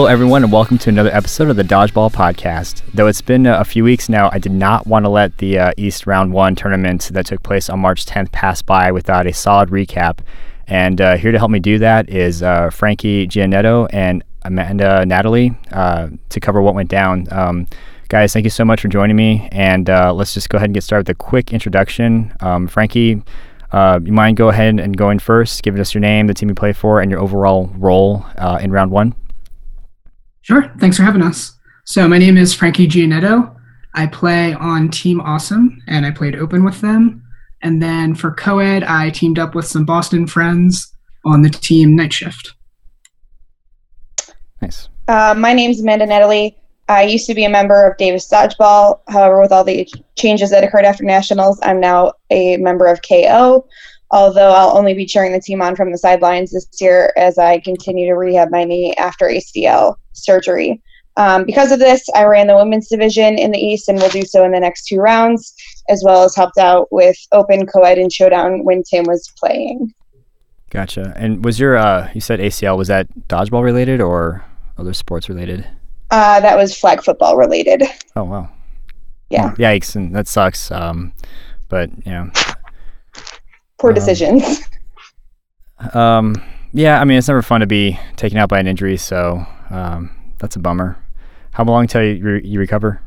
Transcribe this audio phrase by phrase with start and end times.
[0.00, 2.80] Hello, everyone, and welcome to another episode of the Dodgeball Podcast.
[2.94, 5.72] Though it's been a few weeks now, I did not want to let the uh,
[5.76, 9.68] East Round 1 tournament that took place on March 10th pass by without a solid
[9.68, 10.20] recap.
[10.66, 15.54] And uh, here to help me do that is uh, Frankie Giannetto and Amanda Natale
[15.70, 17.30] uh, to cover what went down.
[17.30, 17.66] Um,
[18.08, 19.50] guys, thank you so much for joining me.
[19.52, 22.32] And uh, let's just go ahead and get started with a quick introduction.
[22.40, 23.22] Um, Frankie,
[23.70, 26.54] uh, you mind go ahead and going first, giving us your name, the team you
[26.54, 28.24] play for, and your overall role
[28.62, 29.14] in round one?
[30.42, 30.72] Sure.
[30.78, 31.56] Thanks for having us.
[31.84, 33.54] So my name is Frankie Giannetto.
[33.94, 37.22] I play on Team Awesome, and I played open with them.
[37.62, 42.12] And then for co-ed, I teamed up with some Boston friends on the team Night
[42.12, 42.54] Shift.
[44.62, 44.88] Nice.
[45.08, 46.56] Uh, my name's Amanda Natale.
[46.88, 49.00] I used to be a member of Davis Dodgeball.
[49.08, 53.66] However, with all the changes that occurred after Nationals, I'm now a member of KO
[54.10, 57.60] although I'll only be cheering the team on from the sidelines this year as I
[57.60, 60.80] continue to rehab my knee after ACL surgery.
[61.16, 64.22] Um, because of this, I ran the women's division in the East and will do
[64.22, 65.54] so in the next two rounds,
[65.88, 69.92] as well as helped out with Open, Co-ed, and Showdown when Tim was playing.
[70.70, 71.12] Gotcha.
[71.16, 74.44] And was your, uh, you said ACL, was that dodgeball related or
[74.78, 75.66] other sports related?
[76.10, 77.82] Uh, that was flag football related.
[78.16, 78.48] Oh, wow.
[79.30, 79.52] Yeah.
[79.54, 79.96] yikes.
[79.96, 80.70] And that sucks.
[80.70, 81.12] Um,
[81.68, 82.30] but, yeah,
[83.78, 84.60] poor um, decisions.
[85.94, 89.44] Um, yeah, I mean, it's never fun to be taken out by an injury, so
[89.70, 90.96] um, that's a bummer.
[91.52, 93.00] How long till you, re- you recover?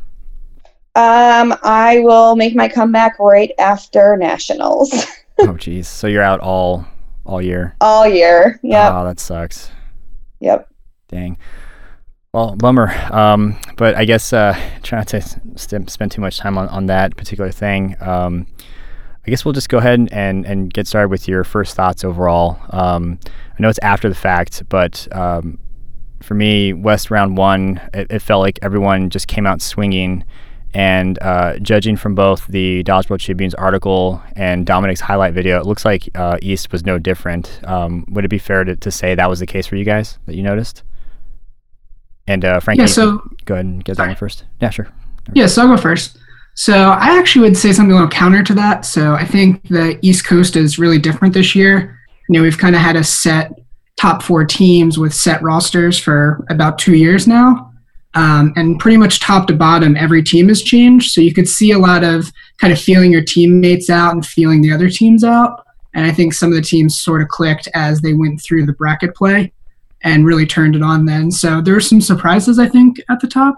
[0.95, 5.05] Um, I will make my comeback right after nationals.
[5.39, 5.87] oh, geez.
[5.87, 6.85] So you're out all
[7.25, 7.75] all year.
[7.81, 8.59] All year.
[8.63, 8.99] Yeah.
[8.99, 9.71] Oh, that sucks.
[10.39, 10.69] Yep.
[11.07, 11.37] Dang.
[12.33, 12.91] Well, bummer.
[13.11, 15.21] Um, but I guess uh, try not to
[15.55, 17.95] st- spend too much time on, on that particular thing.
[18.01, 18.47] Um,
[19.25, 22.59] I guess we'll just go ahead and, and get started with your first thoughts overall.
[22.71, 25.59] Um, I know it's after the fact, but um,
[26.23, 30.23] for me, West round one, it, it, felt like everyone just came out swinging.
[30.73, 35.85] And uh, judging from both the Dodgeball Tribune's article and Dominic's highlight video, it looks
[35.85, 37.59] like uh, East was no different.
[37.65, 40.17] Um, would it be fair to, to say that was the case for you guys
[40.25, 40.81] that you noticed?
[42.25, 44.45] And uh, Frank, yeah, so, go ahead and get that one first.
[44.61, 44.87] Yeah, sure.
[45.33, 46.17] Yeah, so I'll go first.
[46.55, 48.85] So I actually would say something a little counter to that.
[48.85, 51.99] So I think the East Coast is really different this year.
[52.29, 53.62] You know, we've kind of had a set
[53.97, 57.71] top four teams with set rosters for about two years now.
[58.15, 61.11] Um, and pretty much top to bottom, every team has changed.
[61.11, 64.61] So you could see a lot of kind of feeling your teammates out and feeling
[64.61, 65.65] the other teams out.
[65.95, 68.73] And I think some of the teams sort of clicked as they went through the
[68.73, 69.51] bracket play
[70.03, 71.31] and really turned it on then.
[71.31, 73.57] So there were some surprises, I think, at the top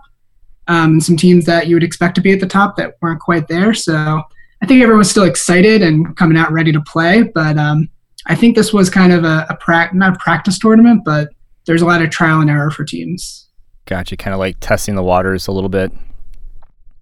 [0.67, 3.19] um, and some teams that you would expect to be at the top that weren't
[3.19, 3.73] quite there.
[3.73, 4.21] So
[4.61, 7.23] I think everyone's still excited and coming out ready to play.
[7.23, 7.89] But um,
[8.27, 11.29] I think this was kind of a, a pra- not a practice tournament, but
[11.65, 13.47] there's a lot of trial and error for teams.
[13.85, 14.17] Gotcha.
[14.17, 15.91] Kind of like testing the waters a little bit.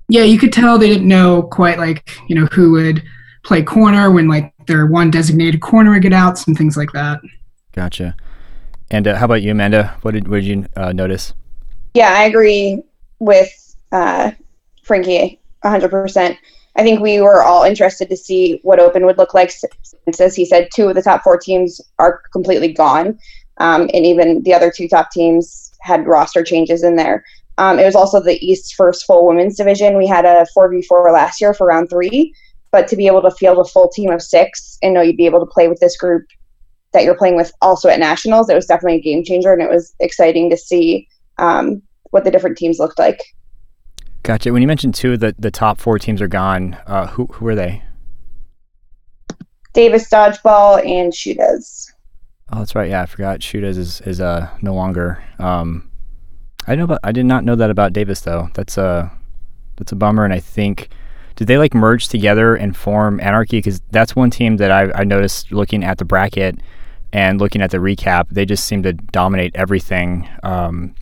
[0.09, 3.03] Yeah, you could tell they didn't know quite like you know who would
[3.43, 7.21] play corner when like their one designated corner would get out, some things like that.
[7.71, 8.15] Gotcha.
[8.91, 9.95] And uh, how about you, Amanda?
[10.01, 11.33] What did what did you uh, notice?
[11.93, 12.81] Yeah, I agree
[13.19, 13.49] with
[13.91, 14.31] uh,
[14.83, 16.37] Frankie 100%.
[16.75, 20.35] I think we were all interested to see what Open would look like since, as
[20.35, 23.19] he said, two of the top four teams are completely gone.
[23.59, 27.23] Um, and even the other two top teams had roster changes in there.
[27.59, 29.97] Um, it was also the East's first full women's division.
[29.97, 32.33] We had a 4v4 last year for round three,
[32.71, 35.27] but to be able to field a full team of six and know you'd be
[35.27, 36.25] able to play with this group
[36.93, 39.69] that you're playing with also at nationals, it was definitely a game changer and it
[39.69, 41.07] was exciting to see
[41.37, 43.21] um, what the different teams looked like.
[44.23, 44.53] Gotcha.
[44.53, 47.47] When you mentioned two of the, the top four teams are gone, uh, who who
[47.47, 47.83] are they?
[49.73, 51.91] Davis Dodgeball and Shooters.
[52.51, 52.89] Oh, that's right.
[52.89, 53.43] Yeah, I forgot.
[53.43, 55.23] Shooters is is uh no longer.
[55.39, 55.91] Um,
[56.67, 58.49] I know, but I did not know that about Davis though.
[58.53, 59.11] That's a
[59.75, 60.23] that's a bummer.
[60.23, 60.89] And I think
[61.35, 63.57] did they like merge together and form Anarchy?
[63.57, 66.59] Because that's one team that I I noticed looking at the bracket
[67.11, 68.29] and looking at the recap.
[68.29, 70.29] They just seem to dominate everything.
[70.43, 70.95] Um,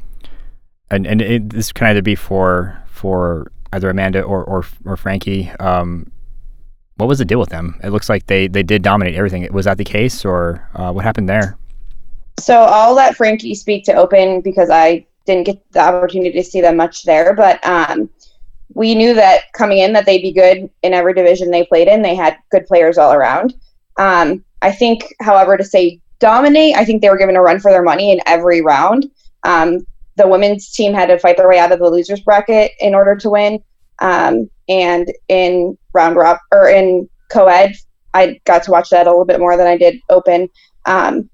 [0.89, 5.49] and and it, this can either be for for either Amanda or or, or Frankie.
[5.59, 6.11] Um,
[6.97, 7.79] what was the deal with them?
[7.83, 9.51] It looks like they they did dominate everything.
[9.51, 11.57] Was that the case, or uh, what happened there?
[12.39, 16.61] So I'll let Frankie speak to Open because I didn't get the opportunity to see
[16.61, 17.33] them much there.
[17.33, 18.09] But um,
[18.73, 22.01] we knew that coming in that they'd be good in every division they played in.
[22.01, 23.55] They had good players all around.
[23.97, 27.71] Um, I think, however, to say dominate, I think they were given a run for
[27.71, 29.09] their money in every round.
[29.43, 29.85] Um,
[30.21, 33.15] the women's team had to fight their way out of the losers bracket in order
[33.15, 33.61] to win.
[33.99, 37.75] Um, and in round rob or in co-ed,
[38.13, 40.49] I got to watch that a little bit more than I did open.
[40.85, 41.29] Um,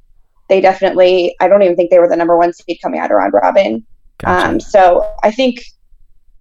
[0.50, 3.18] they definitely, I don't even think they were the number one seed coming out of
[3.18, 3.86] round robin.
[4.20, 4.50] Gotcha.
[4.50, 5.60] Um, so I think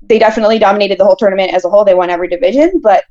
[0.02, 1.84] they definitely dominated the whole tournament as a whole.
[1.84, 3.04] They won every division, but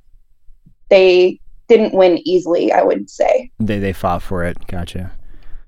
[0.90, 3.52] they didn't win easily, I would say.
[3.60, 4.66] They they fought for it.
[4.68, 5.12] Gotcha.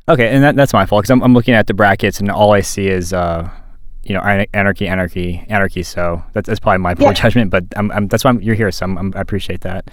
[0.09, 2.53] Okay, and that, that's my fault because I'm, I'm looking at the brackets and all
[2.53, 3.49] I see is uh,
[4.07, 5.83] you know, anarchy, anarchy, anarchy.
[5.83, 7.13] So that's, that's probably my poor Yeah.
[7.13, 8.71] judgment, but I'm, I'm, that's why I'm, you're here.
[8.71, 9.89] So I appreciate that.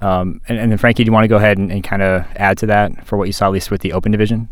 [0.00, 2.24] Um, and, and then Frankie, do you want to go ahead and, and kind of
[2.36, 4.48] add to that for what you saw at least with the open division?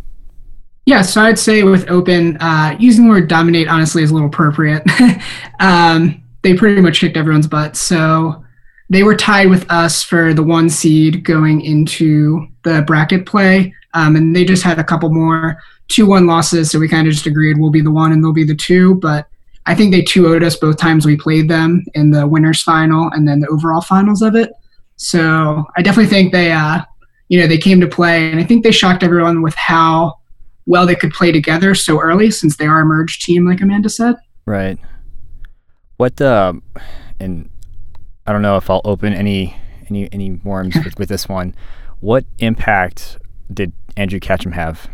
[0.85, 4.29] Yeah, so I'd say with open, uh, using the word dominate honestly is a little
[4.29, 4.83] appropriate.
[5.61, 7.77] um, they pretty much kicked everyone's butt.
[7.77, 8.45] So
[8.91, 13.75] they were tied with us for the one seed going into the bracket play.
[13.95, 15.59] Um, and they just had a couple more
[15.89, 16.71] 2 1 losses.
[16.71, 18.97] So we kind of just agreed we'll be the one and they'll be the two.
[18.97, 19.27] But
[19.67, 23.11] I think they 2 0'd us both times we played them in the winners final
[23.13, 24.51] and then the overall finals of it.
[24.97, 26.81] So I definitely think they, uh,
[27.29, 28.31] you know, they came to play.
[28.31, 30.19] And I think they shocked everyone with how
[30.67, 33.89] well they could play together so early since they are a merged team, like Amanda
[33.89, 34.17] said.
[34.47, 34.79] Right.
[35.97, 36.63] What um,
[37.21, 37.49] and
[38.27, 39.57] I don't know if I'll open any
[39.89, 41.55] any any worms with, with this one.
[42.01, 43.19] What impact
[43.53, 44.89] did Andrew Ketchum have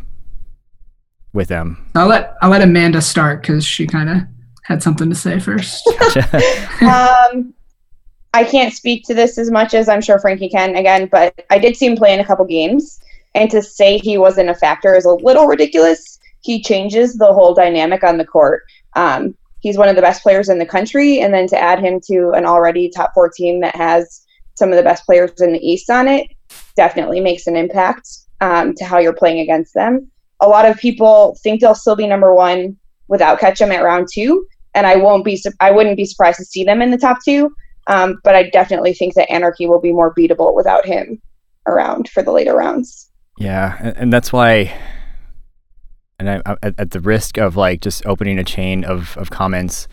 [1.33, 1.91] with them?
[1.95, 4.19] I'll let I'll let Amanda start because she kind of
[4.65, 5.87] had something to say first.
[6.83, 7.55] um,
[8.35, 11.59] I can't speak to this as much as I'm sure Frankie can again, but I
[11.59, 13.01] did see him play in a couple games,
[13.35, 16.19] and to say he wasn't a factor is a little ridiculous.
[16.43, 18.63] He changes the whole dynamic on the court.
[18.95, 22.01] Um, he's one of the best players in the country, and then to add him
[22.07, 24.25] to an already top four team that has
[24.55, 26.29] some of the best players in the East on it
[26.75, 28.09] definitely makes an impact
[28.41, 30.11] um, to how you're playing against them.
[30.41, 32.77] A lot of people think they'll still be number one
[33.09, 36.65] without Ketchum at round two, and I won't be I wouldn't be surprised to see
[36.65, 37.55] them in the top two.
[37.89, 41.21] Um, but I definitely think that Anarchy will be more beatable without him
[41.67, 43.11] around for the later rounds.
[43.39, 44.75] Yeah, and, that's why.
[46.19, 49.31] And I, I, at, at the risk of like just opening a chain of, of
[49.31, 49.89] comments,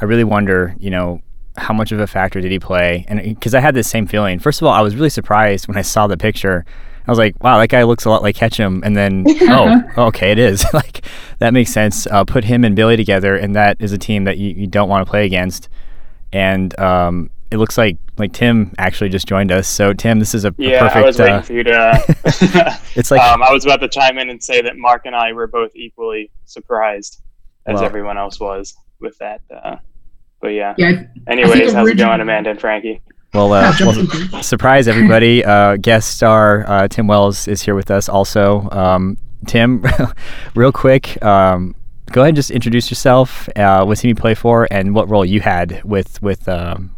[0.00, 1.22] I really wonder, you know,
[1.56, 3.04] how much of a factor did he play?
[3.08, 4.38] And because I had this same feeling.
[4.38, 6.64] First of all, I was really surprised when I saw the picture.
[7.10, 8.82] I was like, wow, that guy looks a lot like Ketchum.
[8.84, 10.64] And then, oh, okay, it is.
[10.72, 11.04] like,
[11.40, 12.06] that makes sense.
[12.06, 14.88] Uh, put him and Billy together, and that is a team that you, you don't
[14.88, 15.68] want to play against.
[16.32, 19.66] And um, it looks like like Tim actually just joined us.
[19.66, 20.96] So, Tim, this is a, a Yeah, perfect.
[20.96, 21.72] I was waiting uh, for you to.
[21.72, 21.98] Uh,
[22.94, 25.32] it's like, um, I was about to chime in and say that Mark and I
[25.32, 27.22] were both equally surprised,
[27.66, 27.84] as Well.
[27.86, 29.40] everyone else was with that.
[29.52, 29.78] Uh,
[30.40, 30.76] but yeah.
[30.78, 33.02] Yeah, Anyways, how's it going, Amanda and Frankie?
[33.34, 35.44] Well, uh, well, surprise everybody!
[35.50, 38.08] Uh, guest star uh, Tim Wells is here with us.
[38.08, 39.16] Also, um,
[39.46, 39.84] Tim,
[40.54, 41.74] real quick, um,
[42.12, 43.48] go ahead and just introduce yourself.
[43.56, 46.94] Uh, what team you play for, and what role you had with with um,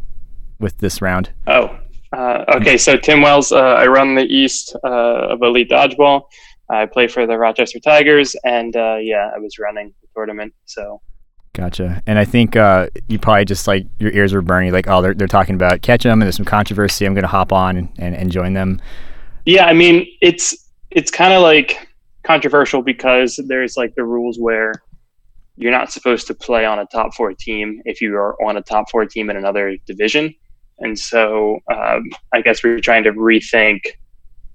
[0.58, 1.31] with this round.
[1.46, 1.76] Oh,
[2.17, 2.76] uh, okay.
[2.76, 6.23] So Tim Wells, uh, I run the East uh, of Elite Dodgeball.
[6.70, 10.55] I play for the Rochester Tigers, and uh, yeah, I was running the tournament.
[10.64, 11.00] So
[11.54, 12.02] Gotcha.
[12.06, 15.12] And I think uh, you probably just like your ears were burning, like, oh, they're,
[15.12, 17.04] they're talking about Ketchum and there's some controversy.
[17.04, 18.81] I'm going to hop on and, and, join them.
[19.44, 21.88] yeah, I mean, it's it's kind of like
[22.22, 24.72] controversial because there's like the rules where
[25.56, 28.62] you're not supposed to play on a top four team if you are on a
[28.62, 30.35] top four team in another division.
[30.78, 33.80] And so um, I guess we're trying to rethink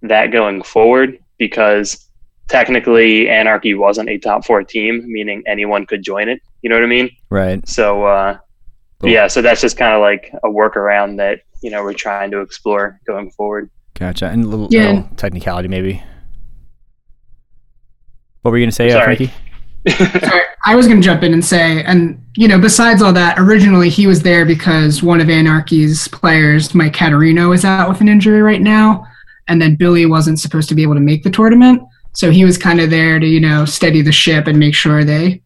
[0.01, 2.09] that going forward because
[2.47, 6.41] technically Anarchy wasn't a top four team, meaning anyone could join it.
[6.61, 7.09] You know what I mean?
[7.29, 7.67] Right.
[7.67, 8.37] So uh,
[8.99, 9.11] Cool.
[9.11, 12.41] yeah, so that's just kind of like a workaround that you know we're trying to
[12.41, 13.69] explore going forward.
[13.93, 14.27] Gotcha.
[14.27, 14.91] And a little, Yeah.
[14.91, 16.01] little technicality, maybe.
[18.41, 19.31] What were you going to say, uh, Frankie?
[19.89, 23.39] Sorry, I was going to jump in and say, and you know, besides all that,
[23.39, 28.09] originally he was there because one of Anarchy's players, Mike Caterino, is out with an
[28.09, 29.05] injury right now,
[29.47, 31.81] and then Billy wasn't supposed to be able to make the tournament,
[32.13, 35.03] so he was kind of there to you know steady the ship and make sure
[35.05, 35.41] they,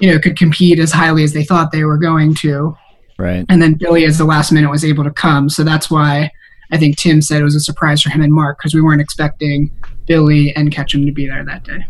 [0.00, 2.76] you know, could compete as highly as they thought they were going to.
[3.18, 3.46] Right.
[3.48, 6.30] And then Billy, as the last minute, was able to come, so that's why
[6.70, 9.00] I think Tim said it was a surprise for him and Mark because we weren't
[9.00, 9.70] expecting
[10.06, 11.86] Billy and Ketchum to be there that day.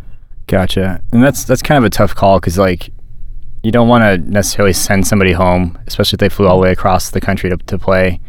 [0.46, 1.02] Gotcha.
[1.12, 2.90] And that's that's kind of a tough call because like
[3.62, 6.72] you don't want to necessarily send somebody home, especially if they flew all the way
[6.72, 8.20] across the country to, to play.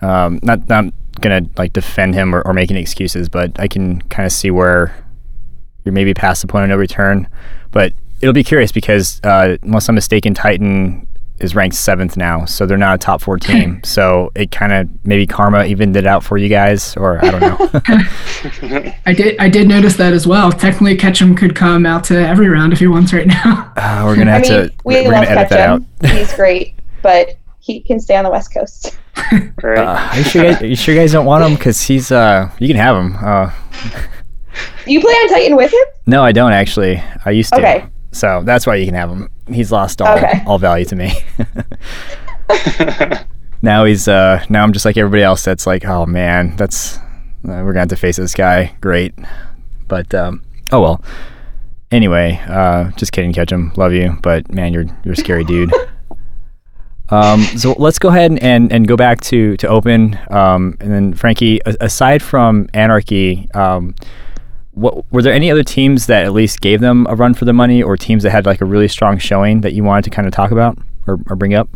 [0.00, 0.86] Um, not not
[1.20, 4.50] gonna like defend him or, or make any excuses, but I can kind of see
[4.50, 4.94] where
[5.84, 7.28] you're maybe past the point of no return.
[7.70, 11.06] But it'll be curious because uh, unless I'm mistaken, Titan
[11.38, 13.80] is ranked seventh now, so they're not a top four team.
[13.84, 17.40] so it kind of maybe karma evened it out for you guys, or I don't
[17.40, 18.92] know.
[19.06, 19.38] I did.
[19.38, 20.52] I did notice that as well.
[20.52, 23.72] Technically, Ketchum could come out to every round if he wants right now.
[23.80, 24.72] Uh, we're gonna I have mean, to.
[24.84, 25.82] we we're we're love gonna that out.
[26.00, 26.16] Ketchum.
[26.18, 28.98] He's great, but he can stay on the West Coast.
[29.62, 29.78] right?
[29.78, 30.44] Uh, are you sure?
[30.44, 31.54] You guys, are you sure you guys don't want him?
[31.54, 33.16] Because he's uh, you can have him.
[33.16, 33.50] Uh,
[34.86, 35.80] you play on Titan with him?
[36.06, 37.02] No, I don't actually.
[37.24, 37.58] I used to.
[37.58, 37.86] Okay.
[38.12, 39.28] So that's why you can have him.
[39.48, 40.42] He's lost all Okay.
[40.46, 41.12] all value to me.
[43.62, 47.02] now he's uh now I'm just like everybody else that's like, oh man, that's uh,
[47.44, 48.74] we're gonna have to face this guy.
[48.80, 49.14] Great.
[49.88, 51.04] But um oh well.
[51.90, 53.72] Anyway, uh just kidding, Ketchum.
[53.76, 54.16] Love you.
[54.22, 55.72] But man, you're you're a scary dude.
[57.12, 60.16] Um, so let's go ahead and, and go back to, to open.
[60.30, 63.96] Um, and then Frankie, aside from Anarchy, um,
[64.72, 67.52] what were there any other teams that at least gave them a run for the
[67.52, 70.26] money, or teams that had like a really strong showing that you wanted to kind
[70.28, 71.68] of talk about or, or bring up?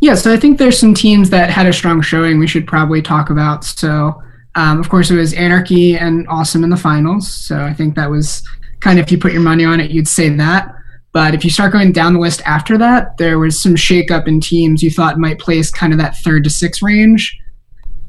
[0.00, 3.02] Yeah, so I think there's some teams that had a strong showing we should probably
[3.02, 3.64] talk about.
[3.64, 4.22] So,
[4.54, 7.32] um, of course, it was Anarchy and Awesome in the finals.
[7.32, 8.42] So I think that was
[8.80, 10.74] kind of, if you put your money on it, you'd say that.
[11.12, 14.40] But if you start going down the list after that, there was some shakeup in
[14.40, 17.36] teams you thought might place kind of that third to sixth range.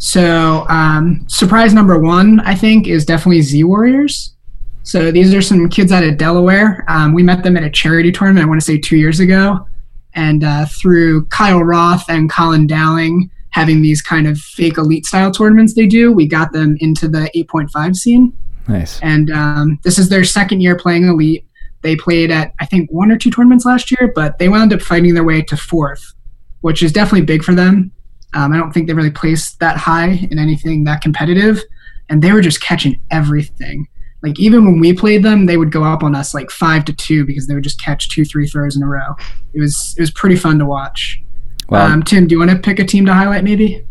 [0.02, 4.34] So, um, surprise number one, I think, is definitely Z Warriors.
[4.82, 6.84] So these are some kids out of Delaware.
[6.88, 9.68] Um, we met them at a charity tournament, I want to say two years ago.
[10.16, 15.32] And uh, through Kyle Roth and Colin Dowling having these kind of fake elite style
[15.32, 18.34] tournaments they do, we got them into the 8.5 scene.
[18.68, 19.00] Nice.
[19.04, 21.46] And um, this is their second year playing elite.
[21.84, 24.82] They played at, I think, one or two tournaments last year, but they wound up
[24.82, 26.16] fighting their way to fourth,
[26.62, 27.92] which is definitely big for them.
[28.34, 31.62] Um, I don't think they really placed that high in anything that competitive.
[32.10, 33.88] And they were just catching everything.
[34.22, 36.94] Like even when we played them, they would go up on us like five to
[36.94, 39.16] two because they would just catch two, three throws in a row.
[39.54, 41.22] It was it was pretty fun to watch.
[41.70, 43.84] Well, um, Tim, do you want to pick a team to highlight maybe?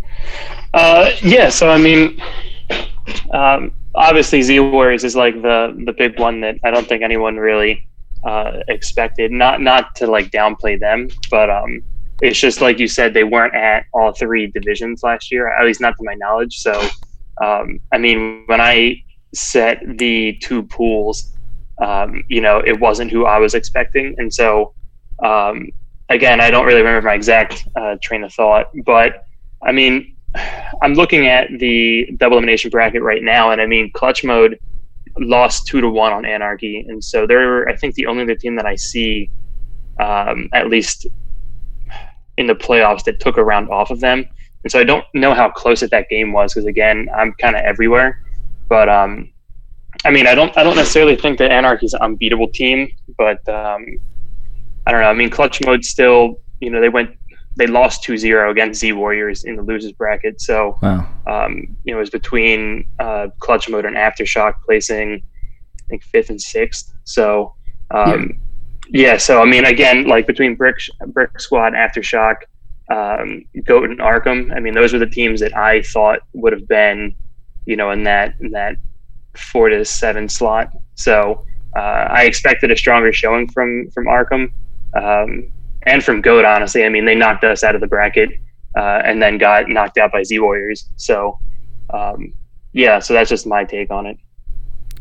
[0.73, 2.21] Uh, yeah, so I mean,
[3.33, 7.37] um, obviously Z Warriors is like the the big one that I don't think anyone
[7.37, 7.89] really
[8.25, 9.33] uh, expected.
[9.33, 11.83] Not not to like downplay them, but um,
[12.23, 15.81] it's just like you said, they weren't at all three divisions last year, at least
[15.81, 16.59] not to my knowledge.
[16.59, 16.89] So,
[17.43, 19.03] um, I mean, when I
[19.35, 21.37] set the two pools,
[21.81, 24.75] um, you know, it wasn't who I was expecting, and so
[25.23, 25.69] um,
[26.09, 29.25] again, I don't really remember my exact uh, train of thought, but
[29.63, 30.17] I mean,
[30.83, 34.59] I'm looking at the double elimination bracket right now, and I mean, Clutch Mode
[35.19, 38.57] lost two to one on Anarchy, and so they're I think the only other team
[38.57, 39.31] that I see,
[39.99, 41.07] um, at least
[42.41, 44.27] in the playoffs, that took a round off of them.
[44.65, 47.55] And so I don't know how close it that game was because again, I'm kind
[47.55, 48.23] of everywhere.
[48.69, 49.31] But um,
[50.05, 53.87] I mean, I don't I don't necessarily think that Anarchy's an unbeatable team, but um,
[54.87, 55.09] I don't know.
[55.09, 57.17] I mean, Clutch Mode still, you know, they went
[57.57, 60.41] they lost 2-0 against Z Warriors in the losers bracket.
[60.41, 61.07] So wow.
[61.27, 66.31] um, you know, it was between uh, Clutch Mode and Aftershock placing, I think, fifth
[66.31, 66.93] and sixth.
[67.05, 67.55] So,
[67.91, 68.37] um, yeah.
[68.93, 70.77] Yeah, so, I mean, again, like between Brick,
[71.09, 72.37] Brick Squad, Aftershock,
[72.91, 76.67] um, Goat, and Arkham, I mean, those were the teams that I thought would have
[76.67, 77.15] been,
[77.67, 78.77] you know, in that in that
[79.37, 80.73] four to seven slot.
[80.97, 84.51] So, uh, I expected a stronger showing from from Arkham.
[84.95, 85.53] Um,
[85.85, 88.31] and from Goat, honestly, I mean, they knocked us out of the bracket
[88.77, 90.91] uh, and then got knocked out by Z Warriors.
[90.97, 91.39] So,
[91.95, 92.35] um,
[92.73, 94.19] yeah, so that's just my take on it.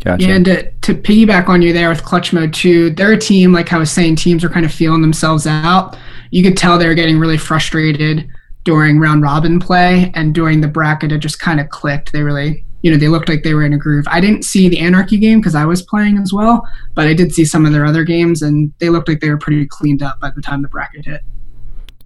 [0.03, 0.25] Gotcha.
[0.25, 3.51] Yeah, and to, to piggyback on you there with Clutch Mode too, they're a team,
[3.51, 5.97] like I was saying, teams are kind of feeling themselves out.
[6.31, 8.29] You could tell they were getting really frustrated
[8.63, 12.13] during round robin play, and during the bracket, it just kind of clicked.
[12.13, 14.05] They really, you know, they looked like they were in a groove.
[14.09, 17.33] I didn't see the Anarchy game because I was playing as well, but I did
[17.33, 20.19] see some of their other games, and they looked like they were pretty cleaned up
[20.19, 21.21] by the time the bracket hit.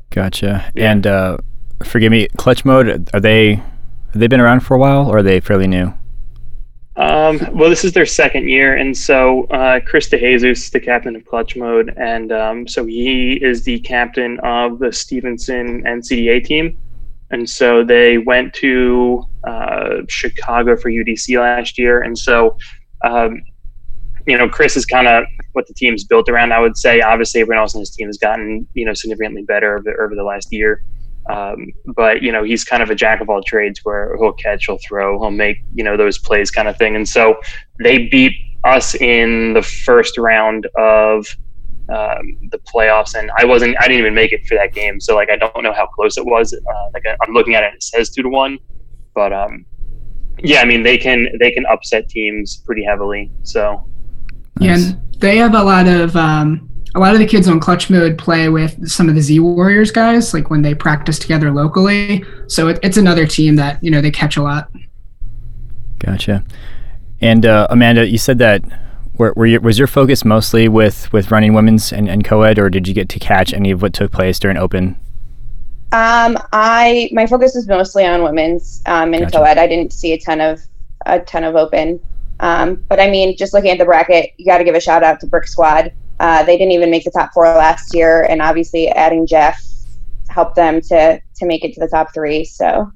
[0.10, 0.72] Gotcha.
[0.76, 1.38] And uh,
[1.84, 5.24] forgive me, Clutch Mode, are they have they been around for a while or are
[5.24, 5.94] they fairly new?
[6.96, 11.26] Um, well, this is their second year, and so uh, Chris DeJesus, the captain of
[11.26, 16.78] Clutch Mode, and um, so he is the captain of the Stevenson NCDA team,
[17.32, 22.56] and so they went to uh, Chicago for UDC last year, and so
[23.04, 23.42] um,
[24.28, 25.24] you know Chris is kind of
[25.54, 26.54] what the team's built around.
[26.54, 29.78] I would say, obviously, everyone else on his team has gotten you know significantly better
[29.78, 30.84] over, the, over the last year.
[31.30, 34.66] Um, but you know he's kind of a jack of all trades where he'll catch,
[34.66, 36.96] he'll throw, he'll make you know those plays kind of thing.
[36.96, 37.36] And so
[37.82, 38.34] they beat
[38.66, 41.26] us in the first round of
[41.90, 45.00] um, the playoffs, and I wasn't, I didn't even make it for that game.
[45.02, 46.54] So like I don't know how close it was.
[46.54, 48.58] Uh, like I, I'm looking at it, it says two to one,
[49.16, 49.66] but um,
[50.40, 53.32] yeah, I mean they can they can upset teams pretty heavily.
[53.44, 53.84] So
[54.60, 54.92] Yeah, Nice.
[54.92, 58.18] and they have a lot of um, a lot of the kids on Clutch Mode
[58.18, 62.24] play with some of the Z Warriors guys, like when they practice together locally.
[62.48, 64.70] So it, it's another team that you know they catch a lot.
[66.00, 66.44] Gotcha.
[67.22, 68.64] And uh, Amanda, you said that
[69.18, 72.70] were, were your, was your focus mostly with, with running women's and, and co-ed, or
[72.70, 75.00] did you get to catch any of what took place during open?
[75.94, 79.38] Um, I my focus is mostly on women's um, and Gotcha.
[79.38, 79.58] co-ed.
[79.60, 80.60] I didn't see a ton of
[81.06, 82.00] a ton of open.
[82.40, 85.04] Um, but I mean, just looking at the bracket, you got to give a shout
[85.04, 85.94] out to Brick Squad.
[86.24, 89.62] Uh, they didn't even make the top four last year, and obviously adding Jeff
[90.30, 92.46] helped them to to make it to the top three.
[92.46, 92.90] So,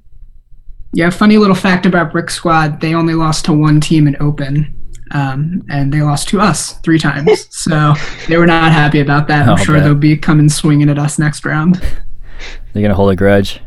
[0.94, 4.74] yeah, funny little fact about Brick Squad: they only lost to one team in Open,
[5.10, 7.46] um, and they lost to us three times.
[7.54, 7.92] so
[8.28, 9.42] they were not happy about that.
[9.42, 9.84] I'm I'll sure bet.
[9.84, 11.74] they'll be coming swinging at us next round.
[12.72, 13.60] They're gonna hold a grudge.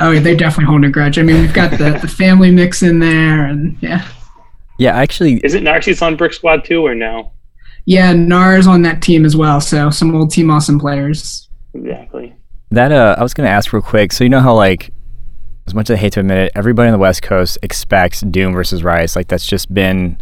[0.00, 1.18] Oh, yeah, they're definitely holding a grudge.
[1.18, 4.06] I mean, we've got the, the family mix in there, and yeah,
[4.76, 7.32] Yeah, actually, Is it Narcissus on Brick Squad too, or no?
[7.84, 9.60] Yeah, Nars on that team as well.
[9.60, 11.48] So some old Team Awesome players.
[11.74, 12.34] Exactly.
[12.70, 14.12] That uh, I was gonna ask real quick.
[14.12, 14.92] So you know how like,
[15.66, 18.52] as much as I hate to admit it, everybody on the West Coast expects Doom
[18.52, 19.16] versus Rise.
[19.16, 20.20] Like that's just been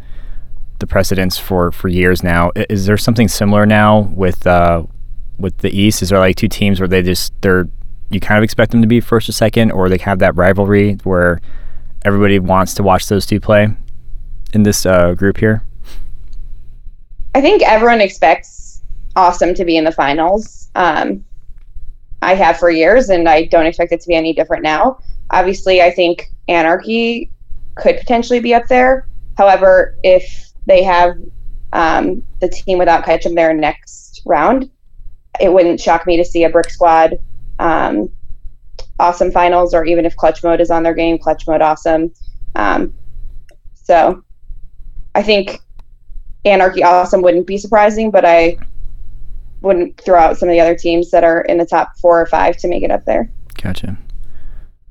[0.78, 2.50] the precedence for for years now.
[2.68, 4.84] Is there something similar now with uh,
[5.38, 6.02] with the East?
[6.02, 7.68] Is there like two teams where they just they're
[8.10, 10.94] you kind of expect them to be first or second, or they have that rivalry
[11.04, 11.40] where
[12.04, 13.68] everybody wants to watch those two play
[14.52, 15.64] in this uh, group here?
[17.34, 18.70] I think everyone expects
[19.16, 20.70] Awesome to be in the finals.
[20.76, 21.24] Um,
[22.22, 24.98] I have for years, and I don't expect it to be any different now.
[25.30, 27.30] Obviously, I think Anarchy
[27.74, 29.08] could potentially be up there.
[29.36, 31.16] However, if they have
[31.72, 34.70] um, the team without Ketchum there next round,
[35.40, 37.18] it wouldn't shock me to see a Brick Squad
[37.58, 38.08] um,
[39.00, 42.12] awesome finals, or even if Clutch Mode is on their game, Clutch Mode awesome.
[42.54, 42.94] Um,
[43.74, 44.22] so
[45.16, 45.58] I think
[46.44, 48.56] Anarchy Awesome wouldn't be surprising, but I
[49.60, 52.26] wouldn't throw out some of the other teams that are in the top four or
[52.26, 53.30] five to make it up there.
[53.60, 53.98] Gotcha.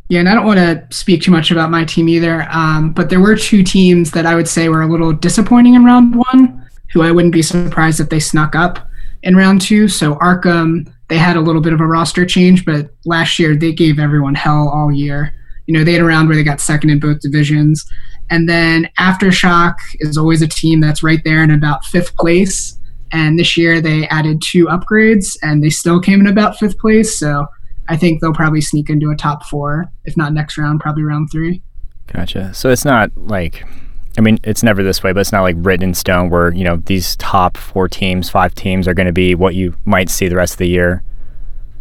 [0.10, 3.10] Yeah, and I don't want to speak too much about my team either, um, but
[3.10, 6.68] there were two teams that I would say were a little disappointing in round one,
[6.92, 8.88] who I wouldn't be surprised if they snuck up
[9.22, 9.88] in round two.
[9.88, 13.72] So Arkham, they had a little bit of a roster change, but last year they
[13.72, 15.34] gave everyone hell all year.
[15.68, 17.88] You know, they had a round where they got second in both divisions.
[18.30, 22.80] And then Aftershock is always a team that's right there in about fifth place.
[23.12, 27.18] And this year they added two upgrades and they still came in about fifth place.
[27.18, 27.48] So
[27.88, 31.30] I think they'll probably sneak into a top four, if not next round, probably round
[31.32, 31.64] three.
[32.14, 32.54] Gotcha.
[32.54, 33.64] So it's not like,
[34.18, 36.64] I mean, it's never this way, but it's not like written in stone where, you
[36.64, 40.28] know, these top four teams, five teams are going to be what you might see
[40.28, 41.04] the rest of the year.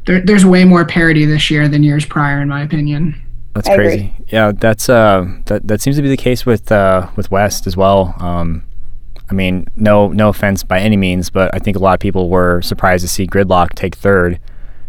[0.07, 3.21] There, there's way more parity this year than years prior, in my opinion.
[3.59, 3.87] That's I agree.
[3.87, 4.15] crazy.
[4.29, 7.77] Yeah, that's uh, that that seems to be the case with uh, with West as
[7.77, 8.15] well.
[8.21, 8.65] Um,
[9.29, 12.31] I mean, no no offense by any means, but I think a lot of people
[12.31, 14.39] were surprised to see Gridlock take third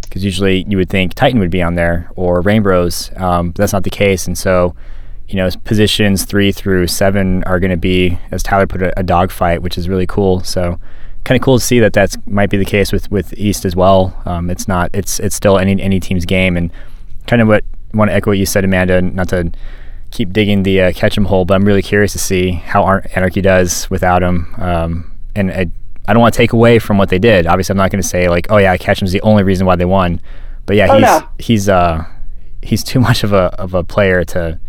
[0.02, 3.12] because usually you would think Titan would be on there or Rainbows.
[3.18, 4.76] Um, but that's not the case, and so
[5.28, 9.04] you know positions three through seven are going to be, as Tyler put it, a
[9.04, 10.44] dogfight, which is really cool.
[10.44, 10.80] So
[11.24, 13.76] kind of cool to see that that's might be the case with with East as
[13.76, 14.20] well.
[14.26, 16.72] Um, it's not it's it's still any any team's game, and
[17.26, 19.02] kind of what want to echo what you said, Amanda.
[19.02, 19.52] Not to
[20.12, 23.42] keep digging the uh, Ketchum hole, but I'm really curious to see how Ar- Anarchy
[23.42, 24.54] does without him.
[24.58, 25.68] Um, and I,
[26.08, 27.46] I don't want to take away from what they did.
[27.46, 29.86] Obviously, I'm not going to say like, oh yeah, Ketchum's the only reason why they
[29.86, 30.20] won.
[30.66, 31.30] But yeah, Oh, he's no.
[31.40, 32.06] he's uh
[32.62, 34.60] he's too much of a of a player to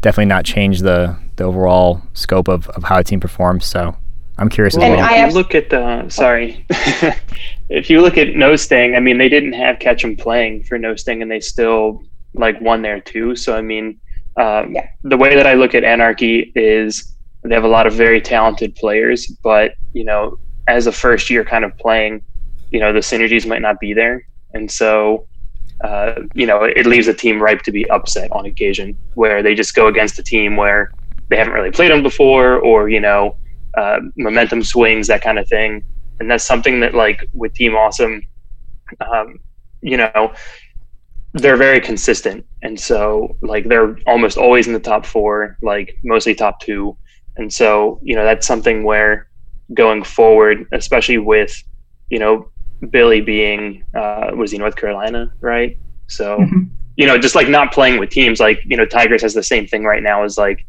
[0.00, 3.64] definitely not change the the overall scope of, of how a team performs.
[3.64, 3.96] So
[4.36, 5.04] I'm curious as And well.
[5.04, 6.64] I if have- you look at the sorry,
[7.68, 10.94] if you look at No Sting, I mean they didn't have Ketchum playing for No
[10.96, 12.02] Sting, and they still
[12.34, 13.36] like one there too.
[13.36, 14.00] So I mean,
[14.38, 14.88] um, Yeah.
[15.02, 18.74] the way that I look at Anarchy is they have a lot of very talented
[18.76, 22.22] players, but you know, as a first year kind of playing,
[22.70, 25.26] you know, the synergies might not be there, and so.
[25.82, 29.54] Uh, you know, it leaves a team ripe to be upset on occasion, where they
[29.54, 30.92] just go against a team where
[31.28, 33.36] they haven't really played them before, or you know,
[33.76, 35.84] uh, momentum swings, that kind of thing.
[36.20, 38.22] And that's something that, like, with Team Awesome,
[39.00, 39.40] um,
[39.82, 40.32] you know,
[41.34, 42.46] they're very consistent.
[42.62, 46.96] And so, like, they're almost always in the top four, like, mostly top two.
[47.36, 49.26] And so, you know, that's something where
[49.74, 51.60] going forward, especially with,
[52.08, 52.48] you know,
[52.90, 55.76] Billy being, uh, was he North Carolina, right?
[56.06, 56.70] So, Mhm.
[56.96, 59.66] you know, just like not playing with teams, like, you know, Tigers has the same
[59.66, 60.64] thing right now as like,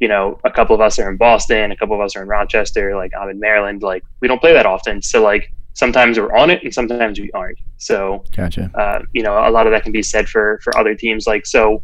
[0.00, 2.28] you know, a couple of us are in Boston, a couple of us are in
[2.28, 3.82] Rochester, like I'm in Maryland.
[3.82, 5.00] Like we don't play that often.
[5.00, 7.58] So like sometimes we're on it and sometimes we aren't.
[7.78, 8.70] So Gotcha.
[8.74, 11.26] uh, you know, a lot of that can be said for for other teams.
[11.26, 11.82] Like so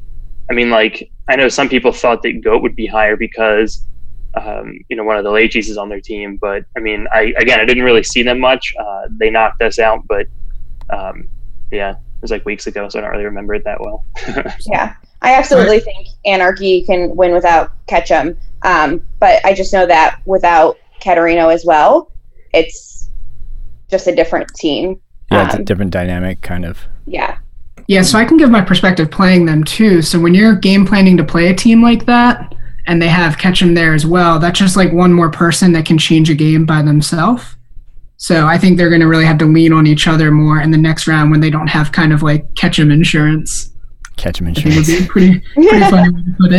[0.50, 3.86] I mean like I know some people thought that GOAT would be higher because
[4.36, 6.36] um, you know, one of the Lachies is on their team.
[6.36, 8.74] But I mean, I again I didn't really see them much.
[8.78, 10.26] Uh, they knocked us out, but
[10.90, 11.28] um,
[11.70, 14.04] yeah, it was like weeks ago, so I don't really remember it that well.
[14.66, 18.38] Yeah, I absolutely think Anarchy can win without Ketchum.
[18.62, 22.12] Um, but I just know that without Caterino as well,
[22.52, 22.95] it's
[23.90, 25.00] just a different team.
[25.30, 26.78] Yeah, it's a Um, different dynamic, kind of.
[27.06, 27.38] Yeah,
[27.88, 30.02] Yeah, so I can give my perspective playing them too.
[30.02, 32.52] So when you're game planning to play a team like that,
[32.88, 35.98] and they have Ketchum there as well, that's just like one more person that can
[35.98, 37.56] change a game by themselves.
[38.16, 40.70] So I think they're going to really have to lean on each other more in
[40.70, 43.72] the next round when they don't have kind of like Ketchum insurance.
[44.16, 46.52] Ketchum I think would be a pretty, pretty funny way to put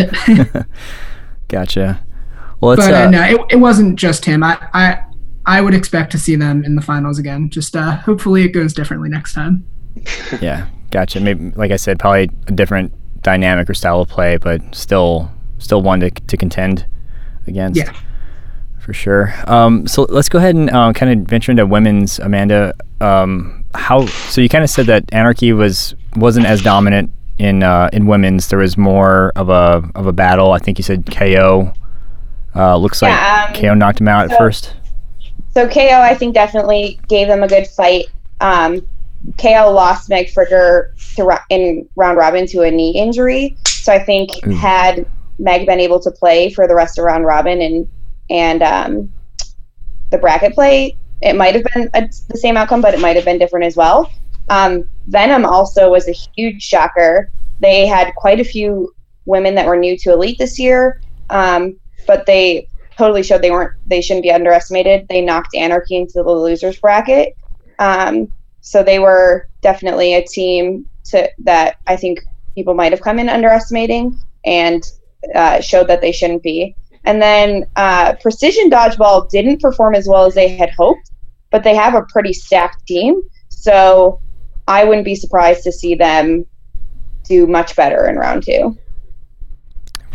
[0.59, 0.65] it.
[1.47, 2.05] Gotcha.
[2.61, 4.43] Well, it's but uh, uh, no, it, it wasn't just him.
[4.43, 5.03] I, I
[5.47, 7.49] I would expect to see them in the finals again.
[7.49, 9.65] Just uh, hopefully it goes differently next time.
[10.41, 11.19] yeah, gotcha.
[11.19, 15.81] Maybe like I said, probably a different dynamic or style of play, but still still
[15.81, 16.85] one to to contend
[17.47, 17.79] against.
[17.79, 17.91] Yeah.
[18.79, 19.33] for sure.
[19.47, 22.19] Um, so let's go ahead and uh, kind of venture into women's.
[22.19, 24.05] Amanda, um, how?
[24.05, 28.49] So you kind of said that Anarchy was wasn't as dominant in uh, in women's.
[28.49, 30.51] There was more of a of a battle.
[30.51, 31.73] I think you said KO.
[32.55, 34.73] Uh, looks Yeah, like um, KO knocked him out at first.
[35.57, 38.05] So KO, I think, definitely gave them a good fight.
[38.41, 38.87] Um,
[39.39, 43.57] KO lost Meg Fricker to, in round robin to a knee injury.
[43.65, 44.51] So I think Ooh.
[44.51, 47.89] had Meg been able to play for the rest of round robin and
[48.29, 49.11] and um,
[50.11, 53.25] the bracket play, it might have been a, the same outcome, but it might have
[53.25, 54.11] been different as well.
[54.49, 57.31] Um, Venom also was a huge shocker.
[57.61, 58.93] They had quite a few
[59.25, 62.67] women that were new to elite this year, um, but they
[62.97, 65.07] totally showed they weren't they shouldn't be underestimated.
[65.07, 67.35] They knocked Anarchy into the losers bracket.
[67.79, 68.31] Um,
[68.61, 72.19] so they were definitely a team to that I think
[72.55, 74.83] people might have come in underestimating and
[75.35, 76.75] uh, showed that they shouldn't be.
[77.05, 81.11] And then uh, Precision Dodgeball didn't perform as well as they had hoped,
[81.51, 83.21] but they have a pretty stacked team.
[83.49, 84.19] So
[84.67, 86.45] I wouldn't be surprised to see them
[87.23, 88.77] do much better in round two.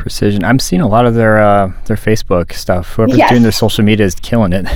[0.03, 0.45] Precision.
[0.45, 2.95] I'm seeing a lot of their uh, their Facebook stuff.
[2.95, 3.31] Whoever's Yes.
[3.31, 4.67] doing their social media is killing it.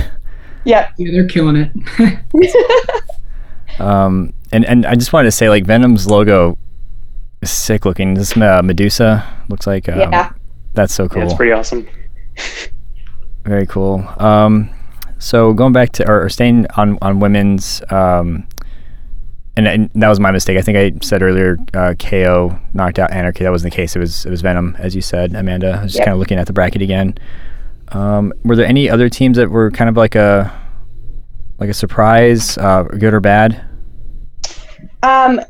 [0.63, 0.93] Yep.
[0.97, 2.19] Yeah, they're killing it.
[3.79, 6.57] Um, and and I just wanted to say, like Venom's logo
[7.41, 8.15] is sick looking.
[8.15, 10.31] This uh, Medusa looks like um, Yeah.
[10.73, 11.23] that's so Yeah, cool.
[11.23, 11.87] it's pretty awesome.
[13.45, 14.03] Very cool.
[14.17, 14.69] Um,
[15.19, 18.46] so going back to or, or staying on on women's, um,
[19.57, 20.57] and, and that was my mistake.
[20.57, 23.43] I think I said earlier, uh, KO knocked out Anarchy.
[23.43, 23.95] That wasn't the case.
[23.95, 25.79] It was it was Venom, as you said, Amanda.
[25.79, 26.05] I was just Yep.
[26.05, 27.17] kind of looking at the bracket again.
[27.89, 30.53] Um, were there any other teams that were kind of like a
[31.57, 33.61] like a surprise, uh, good or bad?
[35.03, 35.41] Um,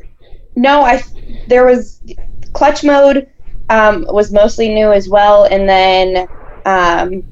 [0.55, 1.03] no, I
[1.47, 2.01] there was
[2.53, 3.27] clutch mode
[3.69, 6.27] um, was mostly new as well, and then
[6.65, 7.23] um,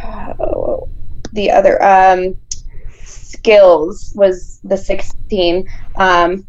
[1.32, 2.34] the other um,
[3.44, 5.68] skills was the 16.
[5.96, 6.46] Um,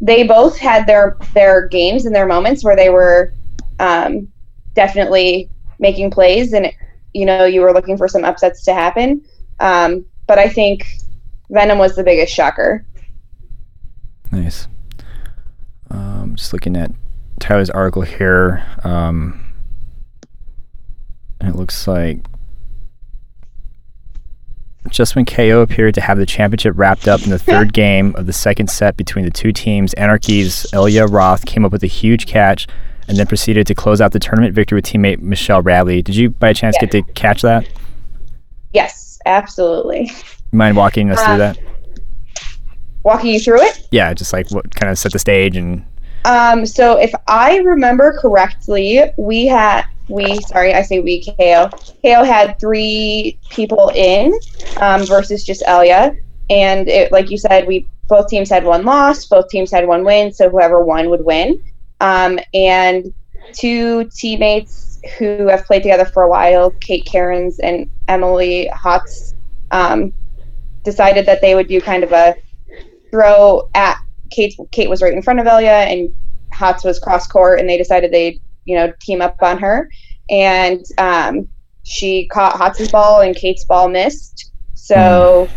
[0.00, 3.34] they both had their their games and their moments where they were
[3.80, 4.28] um,
[4.74, 6.72] definitely making plays, and
[7.12, 9.22] you know you were looking for some upsets to happen.
[9.60, 10.86] Um, but I think
[11.50, 12.86] Venom was the biggest shocker.
[14.30, 14.68] Nice.
[15.90, 16.92] Um, just looking at
[17.40, 19.52] Tyler's article here, um,
[21.40, 22.18] it looks like
[24.90, 28.26] just when KO appeared to have the championship wrapped up in the third game of
[28.26, 32.26] the second set between the two teams, Anarchy's Elia Roth came up with a huge
[32.26, 32.66] catch
[33.08, 36.02] and then proceeded to close out the tournament victory with teammate Michelle Radley.
[36.02, 37.66] Did you, by chance, get to catch that?
[38.74, 40.10] Yes, absolutely.
[40.52, 41.58] You mind walking us Uh, through that?
[43.04, 43.88] Walking you through it.
[43.90, 45.84] Yeah, just like what kind of set the stage and
[46.24, 51.70] Um, so if I remember correctly, we had we sorry I say we KO
[52.04, 54.32] KO had three people in
[54.80, 56.14] um, versus just Elia,
[56.50, 60.04] and it, like you said, we both teams had one loss, both teams had one
[60.04, 61.62] win, so whoever won would win.
[62.00, 63.12] Um, and
[63.52, 69.34] two teammates who have played together for a while, Kate Cairns and Emily Hotz,
[69.70, 70.12] um,
[70.84, 72.34] decided that they would do kind of a
[73.10, 73.98] throw at
[74.30, 74.54] Kate.
[74.72, 76.08] Kate was right in front of Elia, and
[76.52, 79.90] Hotz was cross court, and they decided they'd you know team up on her,
[80.30, 81.48] and um,
[81.84, 84.52] she caught Hotz's ball, and Kate's ball missed.
[84.74, 85.48] So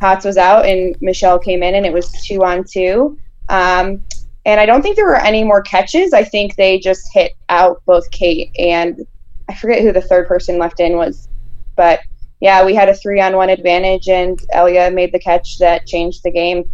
[0.00, 3.18] Hotz was out, and Michelle came in, and it was two on two.
[3.48, 4.02] Um,
[4.46, 6.12] and I don't think there were any more catches.
[6.14, 9.06] I think they just hit out both Kate and
[9.50, 11.28] I forget who the third person left in was,
[11.76, 12.00] but
[12.40, 16.22] yeah, we had a three on one advantage, and Elia made the catch that changed
[16.22, 16.70] the game.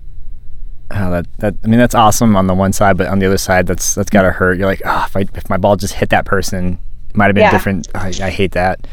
[0.90, 3.38] Oh, that, that I mean that's awesome on the one side, but on the other
[3.38, 4.56] side, that's that's gotta hurt.
[4.58, 6.78] You're like, oh, if I if my ball just hit that person,
[7.10, 7.50] it might have been Yeah.
[7.50, 7.88] different.
[7.94, 8.86] I, I hate that.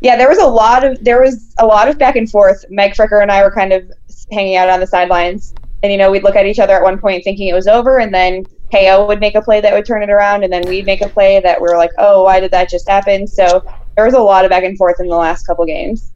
[0.00, 2.64] Yeah, there was a lot of there was a lot of back and forth.
[2.70, 3.90] Meg Fricker and I were kind of
[4.32, 6.98] hanging out on the sidelines, and you know we'd look at each other at one
[6.98, 10.02] point thinking it was over, and then KO would make a play that would turn
[10.02, 12.50] it around, and then we'd make a play that we were like, oh, why did
[12.50, 13.26] that just happen?
[13.26, 16.12] So there was a lot of back and forth in the last couple games.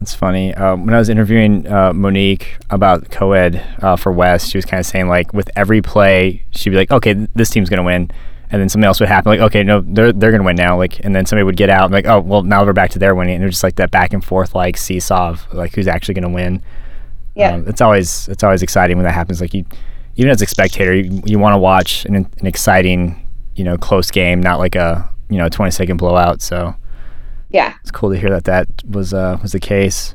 [0.00, 0.54] It's funny.
[0.54, 4.78] Um, when I was interviewing uh, Monique about co-ed uh, for West, she was kind
[4.78, 8.10] of saying like with every play, she'd be like, okay, th- this team's gonna win,
[8.50, 9.30] and then something else would happen.
[9.30, 10.76] Like, okay, no, they're they're gonna win now.
[10.76, 11.86] Like, and then somebody would get out.
[11.86, 13.34] And like, oh, well, now we're back to their winning.
[13.34, 16.30] And they're just like that back and forth, like seesaw of like who's actually gonna
[16.30, 16.62] win.
[17.34, 17.54] Yeah.
[17.54, 19.40] Um, it's always it's always exciting when that happens.
[19.40, 19.64] Like you,
[20.14, 24.12] even as a spectator, you, you want to watch an, an exciting, you know, close
[24.12, 26.40] game, not like a you know twenty second blowout.
[26.40, 26.76] So
[27.50, 27.74] Yeah.
[27.80, 30.14] it's cool to hear that that was uh, was the case.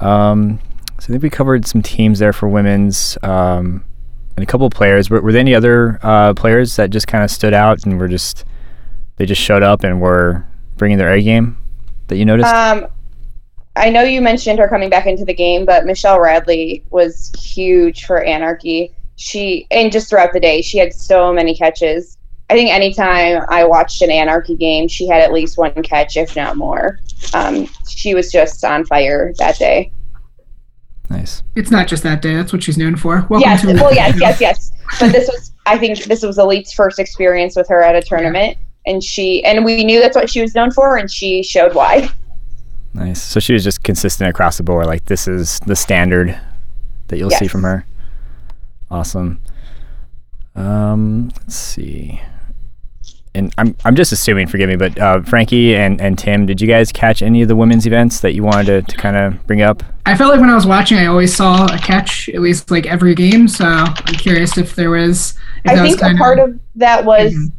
[0.00, 0.60] Um,
[0.98, 3.84] so I think we covered some teams there for women's um,
[4.36, 5.10] and a couple of players.
[5.10, 8.08] Were, were there any other uh, players that just kind of stood out and were
[8.08, 8.44] just
[9.16, 11.56] they just showed up and were bringing their A game
[12.08, 12.52] that you noticed?
[12.52, 12.86] Um,
[13.76, 18.06] I know you mentioned her coming back into the game, but Michelle Radley was huge
[18.06, 18.94] for Anarchy.
[19.16, 22.15] She and just throughout the day, she had so many catches.
[22.48, 26.36] I think anytime I watched an Anarchy game, she had at least one catch, if
[26.36, 27.00] not more.
[27.34, 29.90] Um, she was just on fire that day.
[31.10, 31.42] nice.
[31.56, 32.34] It's not just that day.
[32.34, 33.26] That's what she's known for.
[33.28, 34.72] Welcome yes, to well, yes, yes, yes.
[35.00, 38.56] But this was, I think, this was Elite's first experience with her at a tournament,
[38.86, 42.08] and she and we knew that's what she was known for, and she showed why.
[42.94, 43.20] Nice.
[43.20, 44.86] So she was just consistent across the board.
[44.86, 46.38] Like this is the standard
[47.08, 47.84] that you'll see from her.
[48.90, 49.40] Awesome.
[50.54, 52.20] Um, let's see.
[53.36, 56.66] And I'm I'm just assuming, forgive me, but uh, Frankie and, and Tim, did you
[56.66, 59.60] guys catch any of the women's events that you wanted to, to kind of bring
[59.60, 59.82] up?
[60.06, 62.86] I felt like when I was watching, I always saw a catch at least like
[62.86, 63.46] every game.
[63.46, 65.34] So I'm curious if there was.
[65.64, 67.52] If I that was think a kinda- part of that was Mhm.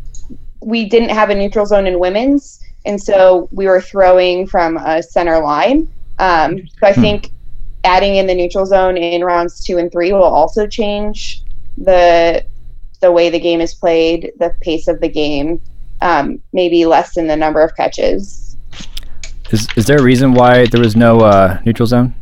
[0.62, 5.04] we didn't have a neutral zone in women's, and so we were throwing from a
[5.04, 5.88] center line.
[6.18, 7.02] Um, so I Hmm.
[7.02, 7.32] think
[7.84, 11.44] adding in the neutral zone in rounds two and three will also change
[11.78, 12.44] the
[13.08, 15.62] the way the game is played, the pace of the game,
[16.02, 18.58] um, maybe lessen the number of catches.
[19.50, 22.14] Is is there a reason why there was no uh, neutral zone?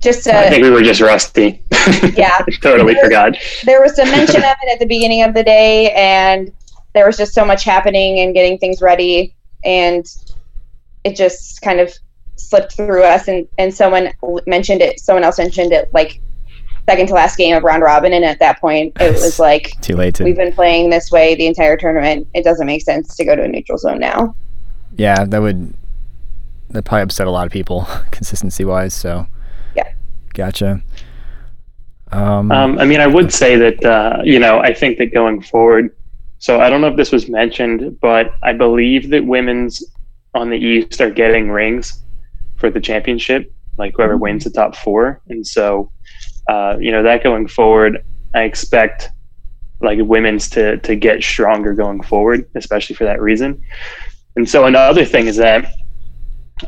[0.00, 1.62] Just I think we were just rusty.
[2.16, 3.36] yeah, totally forgot.
[3.64, 6.50] there was some mention of it at the beginning of the day and
[6.94, 10.06] there was just so much happening and getting things ready and
[11.04, 11.92] it just kind of
[12.36, 14.10] slipped through us and, and someone
[14.46, 16.22] mentioned it someone else mentioned it like
[16.88, 19.94] second to last game of round robin and at that point it was like Too
[19.94, 20.24] late to.
[20.24, 23.42] we've been playing this way the entire tournament it doesn't make sense to go to
[23.42, 24.34] a neutral zone now
[24.96, 25.74] Yeah, that would
[26.70, 28.94] that probably upset a lot of people consistency wise.
[28.94, 29.26] So
[29.74, 29.88] Yeah.
[30.34, 30.82] gotcha.
[32.10, 35.40] Um, Um, I mean, I would say that uh, you know I think that going
[35.42, 35.94] forward.
[36.38, 39.82] So I don't know if this was mentioned, but I believe that women's
[40.34, 42.02] on the East are getting rings
[42.56, 45.20] for the championship, like whoever wins the top four.
[45.28, 45.90] And so,
[46.48, 49.10] uh, you know, that going forward, I expect
[49.80, 53.62] like women's to to get stronger going forward, especially for that reason.
[54.36, 55.72] And so another thing is that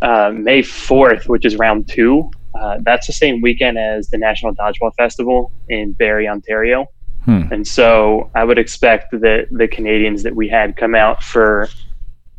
[0.03, 4.55] uh, May fourth, which is round two, uh, that's the same weekend as the National
[4.55, 6.87] Dodgeball Festival in Barrie, Ontario.
[7.25, 7.43] Hmm.
[7.51, 11.69] And so I would expect that the Canadians that we had come out for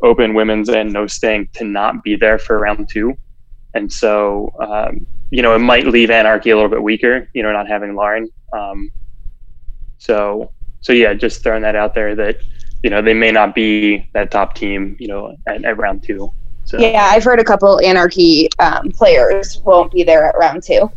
[0.02, 3.14] open women's and no stink to not be there for round two.
[3.74, 7.52] And so, um, you know, it might leave Anarchy a little bit weaker, you know,
[7.52, 8.28] not having Lauren.
[8.52, 8.92] Um,
[9.98, 12.36] so, so yeah, just throwing that out there that,
[12.82, 16.32] you know, they may not be that top team, you know, at, at round two.
[16.64, 20.88] So, yeah i've heard a couple anarchy um, players won't be there at round two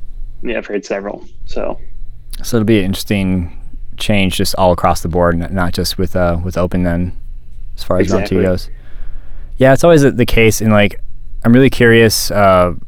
[0.45, 1.25] yeah, I've heard several.
[1.45, 1.79] So,
[2.43, 3.61] So it'll be an interesting
[3.97, 7.17] change just all across the board, not just with uh with open then,
[7.75, 8.69] as far as round two goes.
[9.57, 10.99] Yeah, it's always the, the case, and like
[11.43, 12.31] I'm really curious.
[12.31, 12.81] Uh, and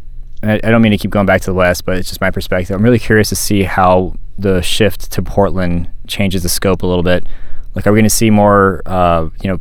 [0.43, 2.31] I, I don't mean to keep going back to the West, but it's just my
[2.31, 2.75] perspective.
[2.75, 7.03] I'm really curious to see how the shift to Portland changes the scope a little
[7.03, 7.25] bit.
[7.75, 9.59] Like, are we going to see more, uh, you know,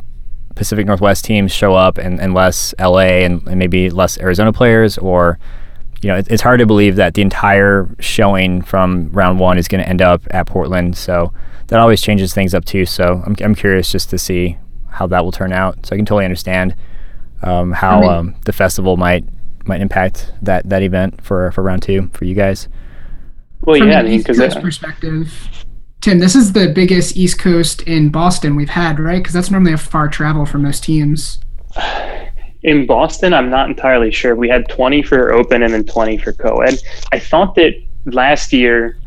[0.55, 4.97] Pacific Northwest teams show up and, and less LA and, and maybe less Arizona players,
[4.97, 5.37] or
[6.01, 9.67] you know, it, it's hard to believe that the entire showing from round one is
[9.67, 10.97] going to end up at Portland.
[10.97, 11.31] So
[11.67, 12.85] that always changes things up too.
[12.85, 14.57] So I'm, I'm curious just to see
[14.89, 15.85] how that will turn out.
[15.85, 16.75] So I can totally understand
[17.43, 19.25] um, how I mean- um, the festival might
[19.67, 22.67] might impact that that event for for round two for you guys.
[23.61, 25.65] well, From yeah, I an mean, East because Coast perspective,
[26.01, 29.17] Tim, this is the biggest East Coast in Boston we've had, right?
[29.17, 31.39] Because that's normally a far travel for most teams.
[32.63, 34.35] in Boston, I'm not entirely sure.
[34.35, 36.79] We had 20 for open and then 20 for co-ed.
[37.11, 37.73] I thought that
[38.05, 38.99] last year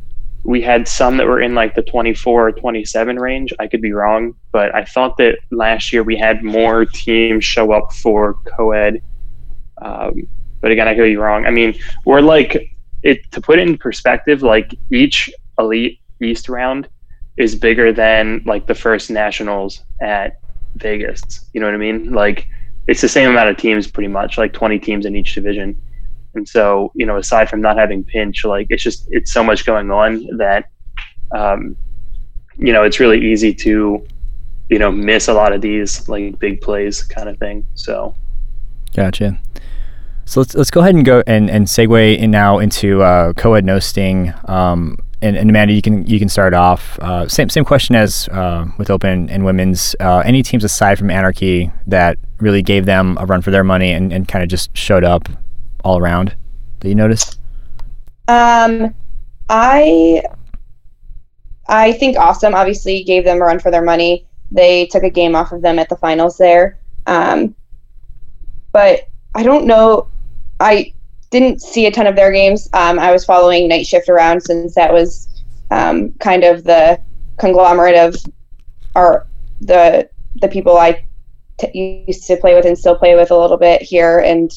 [0.45, 3.53] we had some that were in like the 24 or 27 range.
[3.59, 7.73] I could be wrong, but I thought that last year we had more teams show
[7.73, 9.03] up for co-ed.
[9.83, 10.27] Um,
[10.61, 11.47] but again, I could be wrong.
[11.47, 14.43] I mean, we're like it to put it in perspective.
[14.43, 16.89] Like each elite East round
[17.37, 20.41] is bigger than like the first nationals at
[20.77, 21.49] Vegas.
[21.53, 22.13] You know what I mean?
[22.13, 22.47] Like
[22.87, 25.81] it's the same amount of teams pretty much like 20 teams in each division
[26.35, 29.67] and so you know aside from not having pinch like it's just it's so much
[29.67, 30.71] going on that
[31.33, 31.77] um,
[32.57, 34.05] you know it's really easy to
[34.71, 37.67] you know, miss a lot of these like big plays kind of thing.
[37.75, 38.15] So,
[38.95, 39.39] gotcha.
[40.31, 43.65] So let's let's go ahead and go and, and segue in now into uh, co-ed
[43.65, 44.33] no sting.
[44.45, 46.97] Um, and, and, Amanda, you can you can start off.
[47.01, 49.97] Uh, same same question as uh, with open and women's.
[49.99, 53.91] Uh, any teams aside from Anarchy that really gave them a run for their money
[53.91, 55.29] and, and kind of just showed up
[55.83, 56.37] all around
[56.79, 57.41] that you noticed?
[58.29, 58.95] Um,
[59.49, 60.23] I
[61.67, 64.29] I think Awesome obviously gave them a run for their money.
[64.53, 66.79] They took a game off of them at the finals there.
[67.09, 67.53] Um,
[68.71, 70.07] but I don't know.
[70.61, 70.93] I
[71.31, 72.69] didn't see a ton of their games.
[72.73, 77.01] Um, I was following Night Shift around since that was um, kind of the
[77.39, 78.17] conglomerate of
[78.95, 79.27] our
[79.61, 80.09] the
[80.41, 81.05] the people I
[81.59, 84.51] t- used to play with and still play with a little bit here, and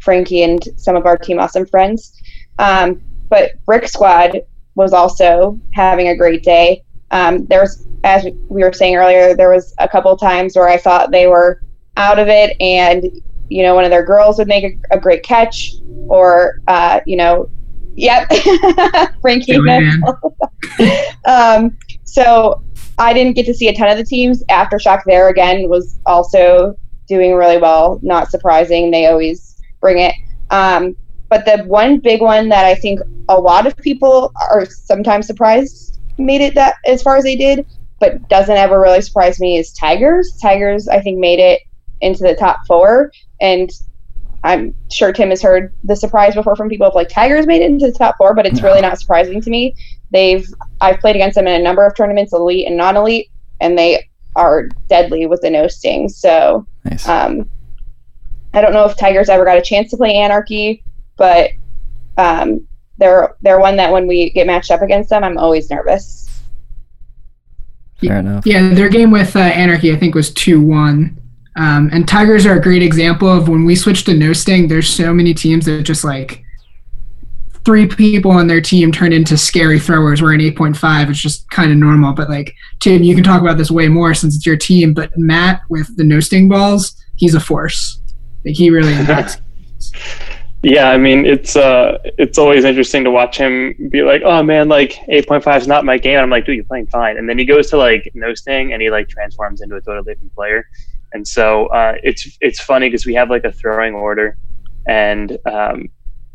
[0.00, 2.20] Frankie and some of our Team Awesome friends.
[2.58, 4.40] Um, but Brick Squad
[4.74, 6.84] was also having a great day.
[7.10, 10.76] Um, there was, as we were saying earlier, there was a couple times where I
[10.76, 11.62] thought they were
[11.96, 13.10] out of it, and
[13.50, 15.72] you know, one of their girls would make a, a great catch,
[16.08, 17.50] or uh, you know,
[17.94, 18.30] yep,
[19.20, 19.58] Frankie.
[21.26, 22.62] um, so
[22.98, 24.44] I didn't get to see a ton of the teams.
[24.44, 27.98] Aftershock there again was also doing really well.
[28.02, 28.90] Not surprising.
[28.90, 30.14] They always bring it.
[30.50, 30.96] Um,
[31.28, 36.00] but the one big one that I think a lot of people are sometimes surprised
[36.18, 37.66] made it that as far as they did,
[37.98, 40.36] but doesn't ever really surprise me is Tigers.
[40.42, 41.60] Tigers, I think, made it
[42.00, 43.12] into the top four.
[43.40, 43.70] And
[44.42, 47.70] I'm sure Tim has heard the surprise before from people of like Tigers made it
[47.70, 48.68] into the top four, but it's no.
[48.68, 49.74] really not surprising to me.
[50.10, 50.46] They've
[50.80, 54.68] I've played against them in a number of tournaments, elite and non-elite, and they are
[54.88, 56.08] deadly with the no sting.
[56.08, 57.06] So nice.
[57.06, 57.48] um,
[58.54, 60.82] I don't know if Tigers ever got a chance to play Anarchy,
[61.16, 61.50] but
[62.16, 62.66] um,
[62.98, 66.28] they're they're one that when we get matched up against them, I'm always nervous.
[68.00, 68.46] Fair enough.
[68.46, 71.20] Yeah, their game with uh, Anarchy, I think, was two one.
[71.56, 74.68] Um, and Tigers are a great example of when we switched to no sting.
[74.68, 76.44] There's so many teams that just like
[77.64, 80.22] three people on their team turn into scary throwers.
[80.22, 81.10] We're an 8.5.
[81.10, 82.12] It's just kind of normal.
[82.12, 84.94] But like Tim, you can talk about this way more since it's your team.
[84.94, 88.00] But Matt with the no sting balls, he's a force.
[88.44, 88.94] Like he really.
[90.62, 94.68] Yeah, I mean it's uh it's always interesting to watch him be like, oh man,
[94.68, 96.16] like eight point five is not my game.
[96.16, 97.16] And I'm like, dude, you're playing fine.
[97.16, 100.12] And then he goes to like no sting and he like transforms into a totally
[100.12, 100.68] different player.
[101.12, 104.36] And so uh, it's it's funny because we have like a throwing order,
[104.86, 105.88] and um,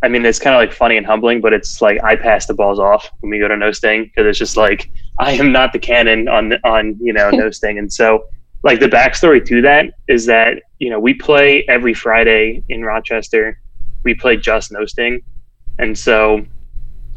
[0.03, 2.53] I mean it's kind of like funny and humbling, but it's like I pass the
[2.53, 5.73] balls off when we go to no sting because it's just like I am not
[5.73, 8.25] the cannon on on you know no sting, and so
[8.63, 13.59] like the backstory to that is that you know we play every Friday in Rochester.
[14.03, 15.21] We play just no sting,
[15.79, 16.45] and so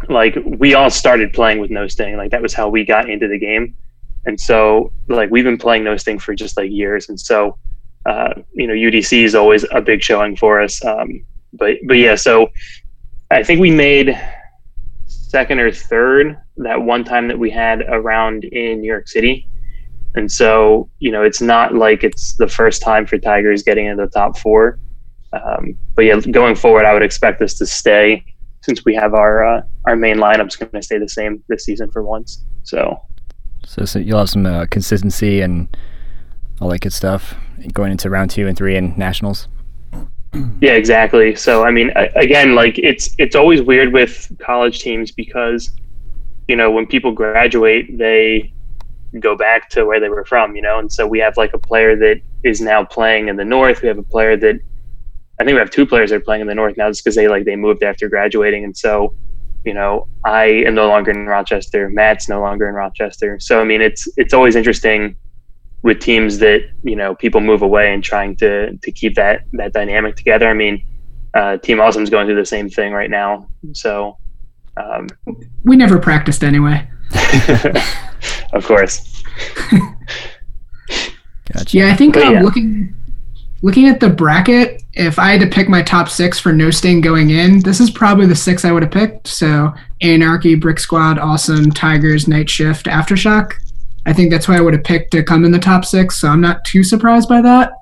[0.09, 2.17] like we all started playing with no sting.
[2.17, 3.75] Like that was how we got into the game,
[4.27, 7.59] and so like we've been playing those things for just like years, and so
[8.07, 10.85] uh, you know UDC is always a big showing for us.
[10.85, 12.49] Um, but but yeah, so
[13.31, 14.19] I think we made
[15.07, 19.47] second or third that one time that we had around in New York City.
[20.15, 24.05] And so, you know, it's not like it's the first time for Tigers getting into
[24.05, 24.79] the top four.
[25.33, 28.25] Um, but yeah, going forward, I would expect this to stay
[28.63, 31.91] since we have our uh, our main lineup's going to stay the same this season
[31.91, 32.45] for once.
[32.63, 32.99] So,
[33.69, 35.69] so, so you'll have some uh, consistency and
[36.59, 37.35] all that good stuff
[37.75, 39.47] going into round two and three and nationals.
[40.61, 41.35] Yeah, exactly.
[41.35, 45.71] So, I mean, again, like it's it's always weird with college teams because
[46.49, 48.53] you know when people graduate, they
[49.21, 51.59] go back to where they were from, you know, and so we have like a
[51.59, 53.83] player that is now playing in the north.
[53.83, 54.61] We have a player that
[55.41, 57.15] I think we have two players that are playing in the North now just because
[57.15, 59.15] they like they moved after graduating, and so
[59.69, 61.91] you know I am no longer in Rochester.
[61.91, 63.39] Matt's no longer in Rochester.
[63.39, 65.15] So I mean, it's it's always interesting
[65.83, 69.75] with teams that you know people move away and trying to to keep that that
[69.75, 70.49] dynamic together.
[70.49, 70.83] I mean,
[71.35, 73.47] uh, Team Awesome's going through the same thing right now.
[73.75, 74.17] So
[74.79, 75.07] um,
[75.65, 76.89] we never practiced anyway.
[78.55, 79.23] of course.
[81.53, 81.77] gotcha.
[81.79, 82.43] Yeah, I think uh, yeah.
[82.43, 82.95] looking
[83.63, 87.01] looking at the bracket, if I had to pick my top six for no sting
[87.01, 89.29] going in, this is probably the six I would have picked.
[89.29, 93.55] So Anarchy, Brick Squad, Awesome, Tigers, Night Shift, Aftershock.
[94.07, 96.21] I think that's why I would have picked to come in the top six.
[96.21, 97.73] So I'm not too surprised by that.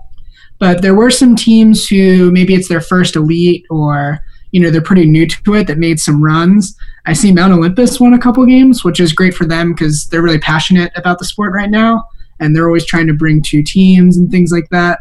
[0.59, 4.21] But there were some teams who maybe it's their first elite or
[4.53, 6.77] you know they're pretty new to it that made some runs.
[7.05, 10.23] I see Mount Olympus won a couple games, which is great for them because they're
[10.23, 12.05] really passionate about the sport right now,
[12.41, 14.99] and they're always trying to bring two teams and things like that.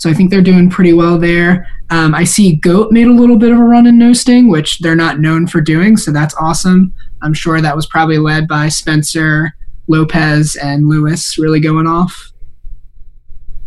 [0.00, 1.68] So I think they're doing pretty well there.
[1.90, 4.78] Um, I see Goat made a little bit of a run in no sting, which
[4.78, 6.94] they're not known for doing, so that's awesome.
[7.20, 9.54] I'm sure that was probably led by Spencer,
[9.88, 12.32] Lopez and Lewis really going off.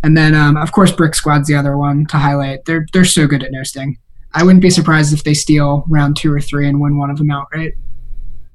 [0.01, 2.65] And then, um, of course, Brick Squad's the other one to highlight.
[2.65, 3.99] They're they're so good at no sting.
[4.33, 7.19] I wouldn't be surprised if they steal round two or three and win one of
[7.19, 7.73] them outright.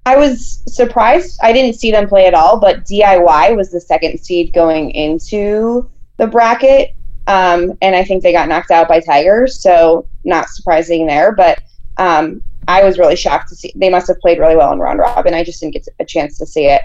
[0.04, 1.38] I was surprised.
[1.44, 5.88] I didn't see them play at all, but DIY was the second seed going into
[6.16, 6.96] the bracket.
[7.28, 11.32] Um, and I think they got knocked out by Tigers, so not surprising there.
[11.32, 11.60] But
[11.98, 14.98] um, I was really shocked to see they must have played really well in round
[14.98, 15.34] robin.
[15.34, 16.82] I just didn't get a chance to see it.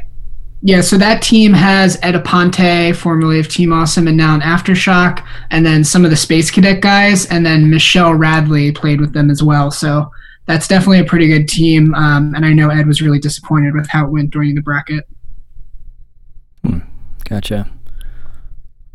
[0.65, 5.25] Yeah, so that team has Ed Aponte, formerly of Team Awesome and now in Aftershock,
[5.51, 9.29] and then some of the Space Cadet guys, and then Michelle Radley played with them
[9.29, 9.71] as well.
[9.71, 10.09] So
[10.45, 11.93] that's definitely a pretty good team.
[11.95, 15.05] Um, and I know Ed was really disappointed with how it went during the bracket.
[16.63, 16.79] Hmm.
[17.25, 17.69] Gotcha.
[17.69, 18.05] I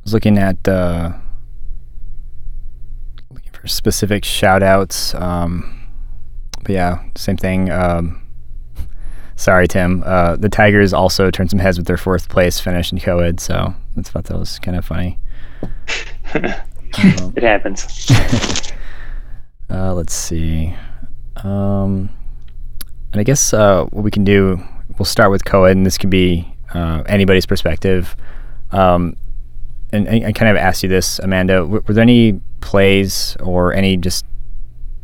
[0.04, 1.27] was looking at uh, looking for
[3.68, 5.14] specific shout outs.
[5.14, 5.86] Um,
[6.62, 7.70] but yeah, same thing.
[7.70, 8.22] Um,
[9.36, 10.02] sorry, Tim.
[10.04, 13.74] Uh, the Tigers also turned some heads with their fourth place finish in co-ed, so
[13.96, 15.18] I thought that was kind of funny.
[16.34, 18.10] it happens.
[19.70, 20.74] uh, let's see.
[21.36, 22.10] Um,
[23.12, 24.62] and I guess uh, what we can do,
[24.98, 28.16] we'll start with co-ed, and this could be uh, anybody's perspective.
[28.70, 29.16] Um,
[29.92, 31.54] and, and, I kind of asked you this, Amanda.
[31.60, 34.24] W- were there any plays or any just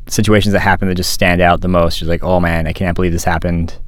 [0.07, 2.00] situations that happen that just stand out the most?
[2.00, 3.78] You're like, oh man, I can't believe this happened.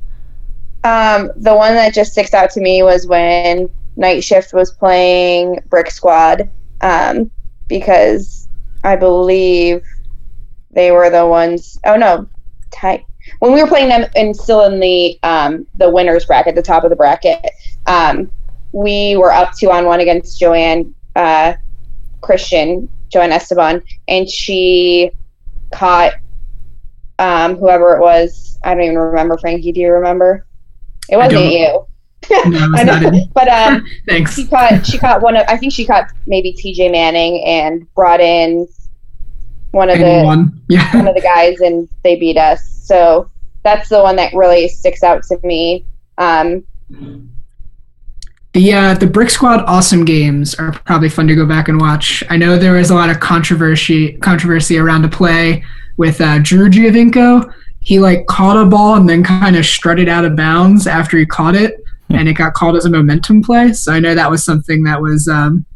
[0.84, 5.60] Um, the one that just sticks out to me was when Night Shift was playing
[5.68, 6.48] Brick Squad,
[6.80, 7.30] um,
[7.66, 8.48] because
[8.84, 9.82] I believe
[10.70, 11.78] they were the ones.
[11.84, 12.28] Oh no,
[12.70, 13.04] tight.
[13.40, 16.84] When we were playing them and still in the um, the winners bracket, the top
[16.84, 17.44] of the bracket,
[17.86, 18.30] um,
[18.72, 21.54] we were up two on one against Joanne uh,
[22.20, 25.10] Christian, Joanne Esteban, and she
[25.72, 26.14] caught
[27.18, 28.58] um, whoever it was.
[28.64, 29.38] I don't even remember.
[29.38, 30.46] Frankie, do you remember?
[31.08, 31.86] It wasn't you.
[32.46, 34.34] No, it's not but um, Thanks.
[34.34, 38.20] she caught she caught one of I think she caught maybe TJ Manning and brought
[38.20, 38.66] in
[39.70, 40.96] one of the Yeah.
[40.96, 42.64] one of the guys and they beat us.
[42.84, 43.30] So
[43.62, 45.84] that's the one that really sticks out to me.
[46.18, 46.64] Um,
[48.56, 52.24] The uh, the Brick Squad awesome games are probably fun to go back and watch.
[52.30, 55.62] I know there was a lot of controversy controversy around a play
[55.98, 57.52] with uh, Drew Giovinco.
[57.82, 61.26] He like caught a ball and then kind of strutted out of bounds after he
[61.26, 63.74] caught it, and it got called as a momentum play.
[63.74, 65.66] So I know that was something that was um,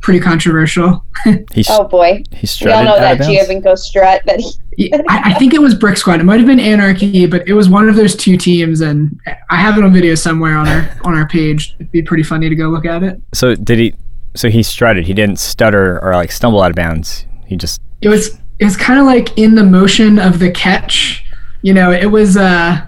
[0.00, 1.04] pretty controversial.
[1.52, 3.26] He, oh boy, he we all know that of.
[3.26, 6.20] Giovinco strut that he I, I think it was Brick Squad.
[6.20, 9.18] It might have been Anarchy, but it was one of those two teams, and
[9.50, 11.74] I have it on video somewhere on our on our page.
[11.80, 13.20] It'd be pretty funny to go look at it.
[13.32, 13.94] So did he?
[14.34, 15.06] So he strutted.
[15.06, 17.24] He didn't stutter or like stumble out of bounds.
[17.46, 21.24] He just It was it was kind of like in the motion of the catch.
[21.62, 22.36] You know, it was.
[22.36, 22.86] uh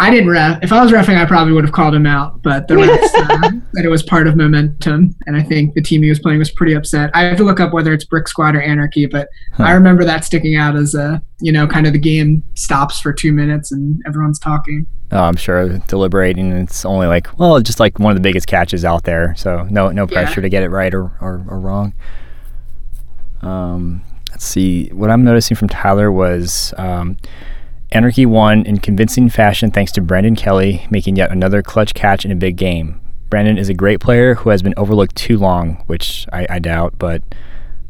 [0.00, 0.62] I didn't ref.
[0.62, 2.40] If I was refing, I probably would have called him out.
[2.42, 6.02] But the refs uh, said it was part of momentum, and I think the team
[6.04, 7.10] he was playing was pretty upset.
[7.14, 9.64] I have to look up whether it's Brick Squad or Anarchy, but Huh.
[9.64, 13.12] I remember that sticking out as a you know kind of the game stops for
[13.12, 14.86] two minutes and everyone's talking.
[15.10, 16.52] Oh, I'm sure deliberating.
[16.52, 19.34] It's only like well, just like one of the biggest catches out there.
[19.36, 20.22] So no, no Yeah.
[20.22, 21.92] pressure to get it right or, or, or wrong.
[23.42, 24.88] Um, let's see.
[24.90, 27.16] What I'm noticing from Tyler was um,
[27.90, 32.30] Anarchy won in convincing fashion thanks to Brandon Kelly making yet another clutch catch in
[32.30, 33.00] a big game.
[33.30, 36.94] Brandon is a great player who has been overlooked too long, which I, I doubt,
[36.98, 37.22] but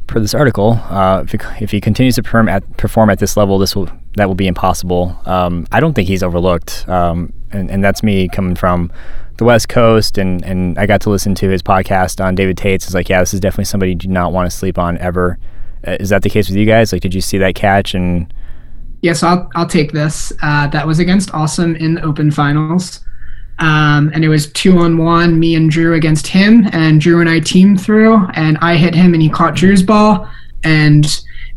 [0.06, 3.36] per this article, uh, if, he, if he continues to perform at, perform at this
[3.36, 5.20] level, this will that will be impossible.
[5.26, 8.90] Um, I don't think he's overlooked, um, and, and that's me coming from
[9.36, 12.86] the West Coast, and, and I got to listen to his podcast on David Tate's.
[12.86, 15.38] It's like, yeah, this is definitely somebody you do not want to sleep on ever.
[15.86, 16.92] Uh, is that the case with you guys?
[16.92, 17.94] Like, did you see that catch?
[17.94, 18.32] And
[19.00, 20.32] Yes, I'll I'll take this.
[20.42, 23.00] Uh, that was against Awesome in the Open Finals,
[23.58, 27.28] um, and it was two on one, me and Drew against him, and Drew and
[27.28, 30.28] I teamed through, and I hit him, and he caught Drew's ball,
[30.64, 31.06] and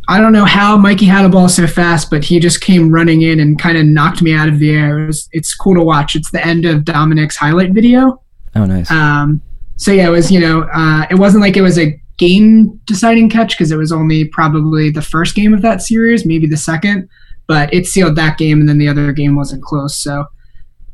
[0.08, 3.22] I don't know how Mikey had a ball so fast, but he just came running
[3.22, 5.00] in and kind of knocked me out of the air.
[5.00, 6.16] It was, it's cool to watch.
[6.16, 8.22] It's the end of Dominic's highlight video.
[8.56, 8.92] oh, nice.
[8.92, 9.42] Um,
[9.78, 13.30] so yeah, it was you know uh, it wasn't like it was a game deciding
[13.30, 17.10] catch because it was only probably the first game of that series, maybe the second,
[17.52, 19.98] but it sealed that game, and then the other game wasn't close.
[19.98, 20.26] So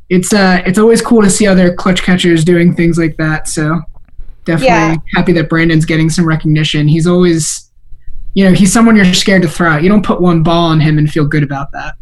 [0.08, 3.46] it's uh it's always cool to see other clutch catchers doing things like that.
[3.46, 3.80] So
[4.44, 4.96] definitely Yeah.
[5.14, 6.88] happy that Brandon's getting some recognition.
[6.88, 7.70] He's always
[8.34, 9.84] you know he's someone you're scared to throw out.
[9.84, 11.94] You don't put one ball on him and feel good about that.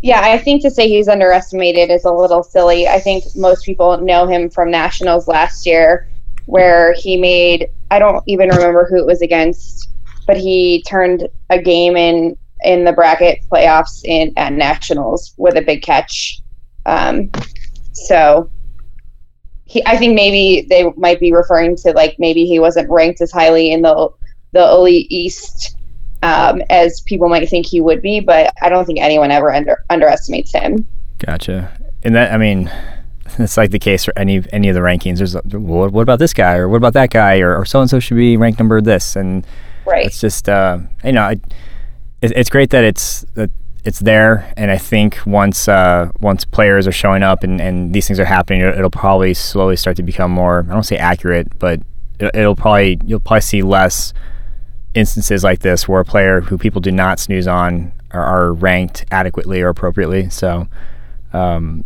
[0.00, 2.88] Yeah, I think to say he's underestimated is a little silly.
[2.88, 6.08] I think most people know him from nationals last year,
[6.46, 9.90] where he made I don't even remember who it was against,
[10.26, 15.62] but he turned a game in in the bracket playoffs in at nationals with a
[15.62, 16.40] big catch.
[16.86, 17.30] Um,
[17.92, 18.50] so
[19.64, 23.30] he, I think maybe they might be referring to like maybe he wasn't ranked as
[23.30, 24.10] highly in the
[24.52, 25.76] the elite East
[26.22, 29.84] um, as people might think he would be, but I don't think anyone ever under,
[29.90, 30.86] underestimates him.
[31.18, 31.76] Gotcha.
[32.04, 32.70] And that, I mean,
[33.38, 35.18] it's like the case for any any of the rankings.
[35.18, 37.98] There's, well, what about this guy, or what about that guy, or so and so
[37.98, 39.46] should be ranked number this, and
[39.86, 40.06] right.
[40.06, 41.40] It's just, uh, you know, I,
[42.30, 43.50] it's great that it's that
[43.84, 48.06] it's there, and I think once uh, once players are showing up and, and these
[48.06, 50.64] things are happening, it'll, probably slowly start to become more.
[50.68, 51.80] I don't say accurate, but
[52.20, 54.14] it, it'll probably you'll probably see less
[54.94, 59.04] instances like this where a player who people do not snooze on are, are ranked
[59.10, 60.30] adequately or appropriately.
[60.30, 60.68] So
[61.32, 61.84] um,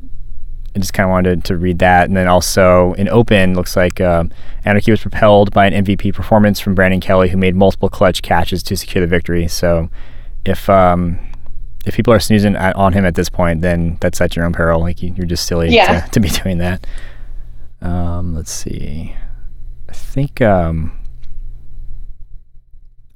[0.75, 2.09] I just kind of wanted to read that.
[2.09, 4.25] And then also in Open, looks like uh,
[4.65, 8.63] Anarchy was propelled by an MVP performance from Brandon Kelly, who made multiple clutch catches
[8.65, 9.49] to secure the victory.
[9.49, 9.89] So
[10.47, 11.19] if um,
[11.85, 14.53] if people are snoozing at, on him at this point, then that's at your own
[14.53, 14.81] peril.
[14.81, 16.01] Like you, are just silly yeah.
[16.01, 16.87] to, to, be doing that.
[17.81, 19.15] Um, let's see.
[19.89, 20.99] I think um,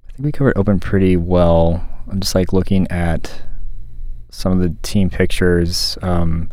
[0.09, 1.87] I think we covered open pretty well.
[2.09, 3.43] I'm just like looking at
[4.31, 5.99] some of the team pictures.
[6.03, 6.51] Um,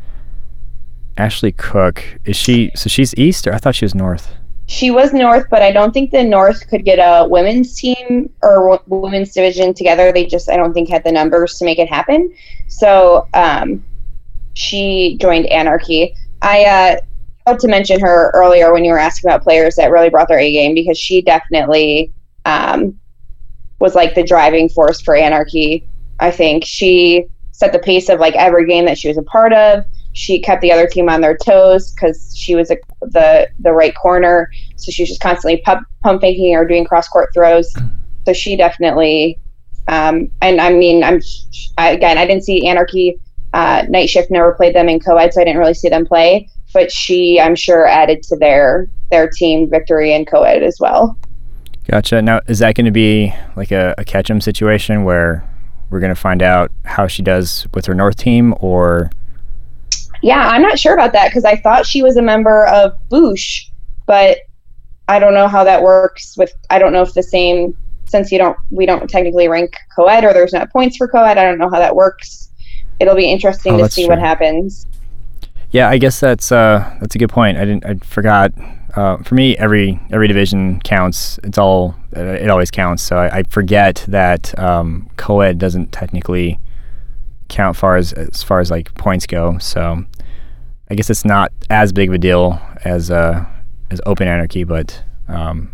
[1.18, 2.72] Ashley Cook is she?
[2.76, 4.36] So she's east, or I thought she was north.
[4.68, 8.82] She was north, but I don't think the north could get a women's team or
[8.88, 10.12] women's division together.
[10.12, 12.34] They just I don't think had the numbers to make it happen.
[12.68, 13.84] So um,
[14.54, 16.14] she joined Anarchy.
[16.42, 17.00] I
[17.48, 20.40] uh, to mention her earlier when you were asking about players that really brought their
[20.40, 22.12] A game because she definitely
[22.46, 23.00] um,
[23.80, 25.88] was like the driving force for anarchy.
[26.20, 29.54] I think she set the pace of like every game that she was a part
[29.54, 29.86] of.
[30.18, 33.94] She kept the other team on their toes because she was a, the the right
[33.96, 37.72] corner, so she was just constantly pump, pump faking or doing cross court throws.
[38.26, 39.38] So she definitely,
[39.88, 41.22] um, and I mean, I'm
[41.78, 43.20] I, again, I didn't see Anarchy
[43.54, 44.32] uh, night shift.
[44.32, 46.50] Never played them in co-ed, so I didn't really see them play.
[46.74, 51.16] But she, I'm sure, added to their their team victory in co-ed as well.
[51.88, 52.24] Gotcha.
[52.24, 55.48] Now, is that going to be like a, a Ketchum situation where
[55.92, 59.12] we're going to find out how she does with her North team, or?
[60.22, 63.70] Yeah, I'm not sure about that because I thought she was a member of Boosh,
[64.06, 64.40] but
[65.08, 66.36] I don't know how that works.
[66.38, 70.24] With I don't know if the same since you don't we don't technically rank co-ed
[70.24, 71.38] or there's not points for co-ed.
[71.38, 72.50] I don't know how that works.
[73.00, 74.10] It'll be interesting oh, to see true.
[74.10, 74.86] what happens.
[75.72, 77.58] Yeah, I guess that's uh, that's a good point.
[77.58, 78.52] I didn't I forgot
[78.96, 81.40] uh, for me, every every division counts.
[81.44, 83.04] It's all uh, it always counts.
[83.04, 86.60] So I, I forget that um, co-ed doesn't technically
[87.48, 89.58] count far as as far as like points go.
[89.60, 90.04] So
[90.90, 93.46] I guess it's not as big of a deal as uh,
[93.90, 95.72] as open anarchy, but um,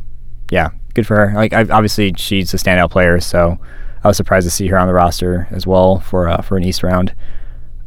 [0.51, 1.35] yeah, good for her.
[1.35, 3.59] Like I've, obviously she's a standout player, so
[4.03, 6.63] I was surprised to see her on the roster as well for uh, for an
[6.63, 7.13] East round.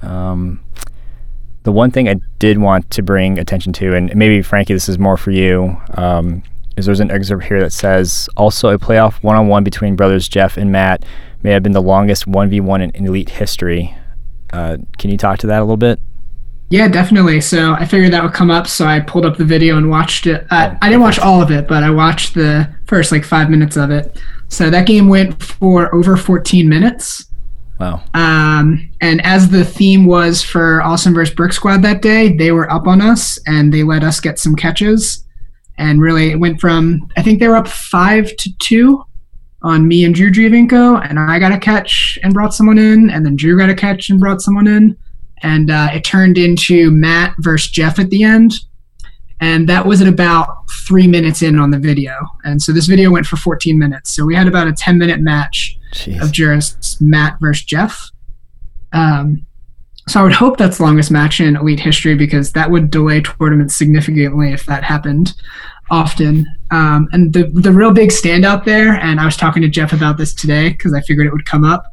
[0.02, 0.62] Um,
[1.64, 5.00] the one thing I did want to bring attention to, and maybe Frankie, this is
[5.00, 6.44] more for you, um,
[6.76, 10.70] is there's an excerpt here that says also a playoff one-on-one between brothers Jeff and
[10.70, 11.04] Matt
[11.46, 13.96] may have been the longest 1v1 in, in elite history.
[14.52, 16.00] Uh, can you talk to that a little bit?
[16.70, 17.40] Yeah, definitely.
[17.40, 20.26] So I figured that would come up, so I pulled up the video and watched
[20.26, 20.44] it.
[20.50, 23.48] Uh, oh, I didn't watch all of it, but I watched the first like five
[23.48, 24.20] minutes of it.
[24.48, 27.26] So that game went for over 14 minutes.
[27.78, 28.02] Wow.
[28.14, 31.32] Um, and as the theme was for Awesome vs.
[31.32, 34.56] Brick Squad that day, they were up on us and they let us get some
[34.56, 35.24] catches.
[35.78, 39.04] And really, it went from, I think they were up five to two
[39.62, 41.04] on me and Drew Giovinco.
[41.08, 43.10] And I got a catch and brought someone in.
[43.10, 44.96] And then Drew got a catch and brought someone in.
[45.42, 48.52] And uh, it turned into Matt versus Jeff at the end.
[49.40, 52.14] And that was at about three minutes in on the video.
[52.44, 54.14] And so this video went for 14 minutes.
[54.14, 56.22] So we had about a 10 minute match Jeez.
[56.22, 58.10] of just Matt versus Jeff.
[58.92, 59.46] Um,
[60.08, 63.20] so I would hope that's the longest match in Elite history because that would delay
[63.20, 65.34] tournaments significantly if that happened
[65.90, 66.46] often.
[66.70, 70.16] Um, and the the real big standout there, and I was talking to Jeff about
[70.18, 71.92] this today because I figured it would come up.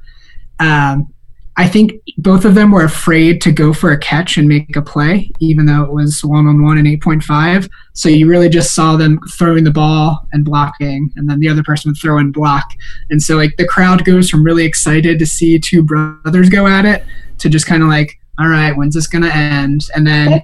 [0.59, 1.13] Um,
[1.55, 4.81] I think both of them were afraid to go for a catch and make a
[4.81, 7.69] play, even though it was one on one and 8.5.
[7.93, 11.61] So you really just saw them throwing the ball and blocking, and then the other
[11.61, 12.65] person would throw and block.
[13.11, 16.85] And so, like, the crowd goes from really excited to see two brothers go at
[16.85, 17.05] it
[17.37, 19.89] to just kind of like, all right, when's this going to end?
[19.95, 20.41] And then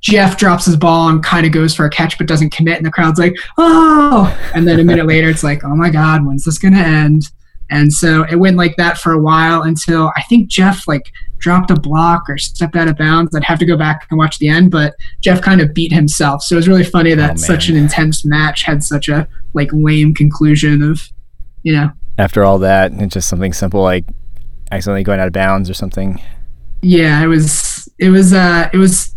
[0.00, 2.86] Jeff drops his ball and kind of goes for a catch but doesn't commit, and
[2.86, 4.36] the crowd's like, oh!
[4.54, 7.24] And then a minute later, it's like, oh my God, when's this going to end?
[7.70, 11.70] And so it went like that for a while until I think Jeff like dropped
[11.70, 13.34] a block or stepped out of bounds.
[13.34, 16.42] I'd have to go back and watch the end, but Jeff kind of beat himself.
[16.42, 19.70] So it was really funny that oh, such an intense match had such a like
[19.72, 21.08] lame conclusion of,
[21.62, 21.90] you know.
[22.18, 24.04] After all that, it's just something simple like
[24.72, 26.20] accidentally going out of bounds or something.
[26.82, 29.14] Yeah, it was it was uh it was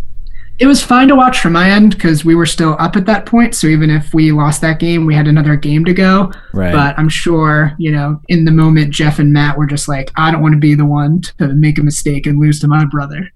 [0.64, 3.26] it was fine to watch from my end because we were still up at that
[3.26, 3.54] point.
[3.54, 6.32] So even if we lost that game, we had another game to go.
[6.54, 6.72] Right.
[6.72, 10.32] But I'm sure, you know, in the moment, Jeff and Matt were just like, I
[10.32, 13.30] don't want to be the one to make a mistake and lose to my brother.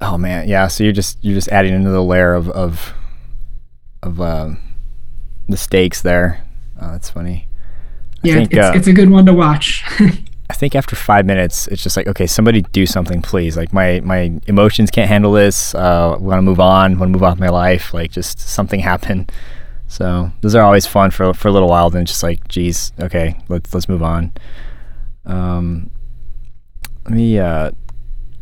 [0.00, 0.66] oh man, yeah.
[0.68, 2.94] So you're just you're just adding another layer of of
[4.02, 4.52] of uh,
[5.46, 6.42] the stakes there.
[6.80, 7.46] Oh, that's funny.
[8.24, 9.84] I Yeah, think, it's, uh, it's a good one to watch.
[10.50, 13.56] I think after five minutes, it's just like, okay, somebody do something, please.
[13.56, 15.74] Like my my emotions can't handle this.
[15.74, 16.98] Uh, want to move on.
[16.98, 17.94] Want to move on with my life.
[17.94, 19.28] Like just something happen.
[19.88, 21.88] So those are always fun for for a little while.
[21.88, 24.32] Then just like, geez, okay, let's let's move on.
[25.24, 25.90] Um,
[27.04, 27.38] let me.
[27.38, 27.70] Uh,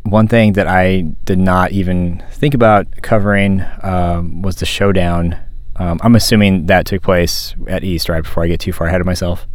[0.05, 5.39] one thing that I did not even think about covering um, was the showdown.
[5.77, 8.23] Um, I'm assuming that took place at East, right?
[8.23, 9.47] Before I get too far ahead of myself.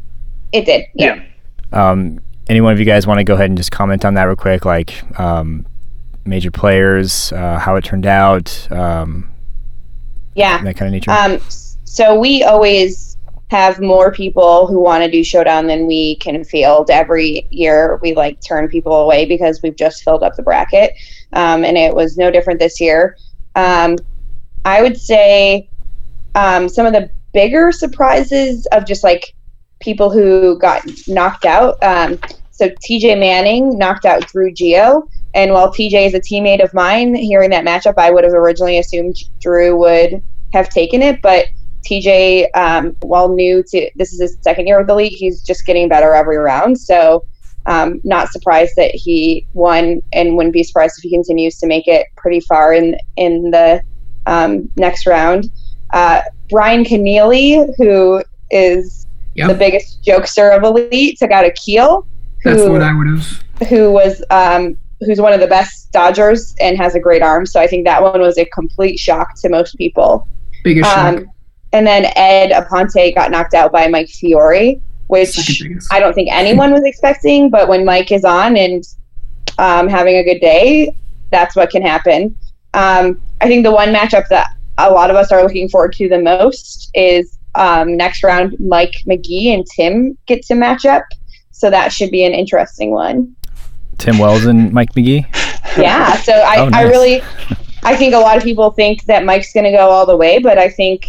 [0.54, 0.86] It did.
[0.93, 1.22] Yeah.
[1.72, 1.89] Yeah.
[1.91, 2.20] Um,
[2.50, 4.36] any one of you guys want to go ahead and just comment on that real
[4.36, 5.66] quick, like um,
[6.26, 9.30] major players, uh, how it turned out, um,
[10.36, 10.62] Yeah.
[10.64, 11.12] that kind of nature?
[11.12, 11.39] Um,
[11.84, 13.18] so we always
[13.50, 17.98] have more people who want to do showdown than we can field every year.
[18.02, 20.93] We like turn people away because we've just filled up the bracket,
[21.34, 23.18] um, and it was no different this year.
[23.56, 23.98] Um,
[24.66, 25.70] I would say
[26.36, 29.34] um, some of the bigger surprises of just like
[29.80, 31.82] people who got knocked out.
[31.82, 32.20] Um,
[32.58, 35.08] so TJ Manning knocked out Drew Geo.
[35.36, 38.80] And while TJ is a teammate of mine, hearing that matchup, I would have originally
[38.80, 41.22] assumed Drew would have taken it.
[41.22, 41.45] But
[41.88, 45.68] TJ, um, while new to this is his second year with the league, he's just
[45.68, 46.80] getting better every round.
[46.80, 47.26] So,
[47.68, 51.88] um, not surprised that he won, and wouldn't be surprised if he continues to make
[51.88, 53.84] it pretty far in in the
[54.26, 55.51] um, next round.
[55.93, 59.05] Uh, Brian Keneally, who is
[59.36, 59.49] Yep.
[59.49, 62.08] the biggest jokester of elite, took out a keel.
[62.44, 63.44] That's who- what I would have.
[63.70, 67.46] who was um, who's one of the best dodgers and has a great arm.
[67.46, 70.28] So I think that one was a complete shock to most people.
[70.64, 71.18] Biggest shock.
[71.18, 71.32] Um,
[71.74, 75.62] and then Ed Aponte got knocked out by Mike Fiore, which
[75.92, 77.50] I don't think anyone was expecting.
[77.50, 78.84] But when Mike is on and
[79.60, 80.96] um, having a good day,
[81.32, 82.36] that's what can happen.
[82.74, 86.08] Um, I think the one matchup that a lot of us are looking forward to
[86.10, 88.56] the most is um, next round.
[88.60, 91.04] Mike McGee and Tim get to match up,
[91.58, 93.36] so that should be an interesting one.
[93.97, 95.26] Tim Wells and Mike McGee.
[95.78, 97.22] yeah so I, Oh, I really
[97.84, 100.39] i think a lot of people think that mike's going to go all the way
[100.39, 101.08] but i think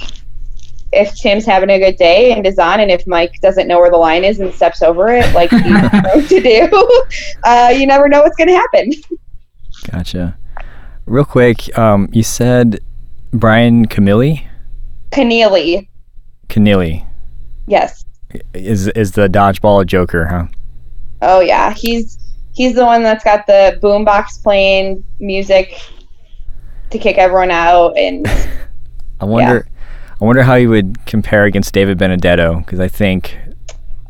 [0.92, 3.90] if tim's having a good day and is on and if mike doesn't know where
[3.90, 7.04] the line is and steps over it like he's known to do
[7.44, 8.92] uh, you never know what's going to happen
[9.90, 10.36] Gotcha.
[11.06, 12.80] Real quick, um, you said
[13.32, 14.46] Brian Camilli,
[15.10, 15.88] Keneally,
[16.48, 17.06] Keneally
[17.66, 18.04] yes
[18.54, 20.46] is is the dodgeball a joker, huh?
[21.22, 22.18] oh yeah he's
[22.54, 25.80] he's the one that's got the boombox playing music
[26.90, 28.26] to kick everyone out and
[29.20, 29.66] I wonder.
[30.20, 33.36] I wonder how you would compare against David Benedetto because I think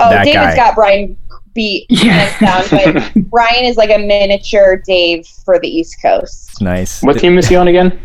[0.00, 0.56] oh That david's guy.
[0.56, 1.16] got brian
[1.54, 2.38] beat Yeah.
[2.38, 7.02] down but brian is like a miniature dave for the east coast nice.
[7.02, 7.98] What team is he on again?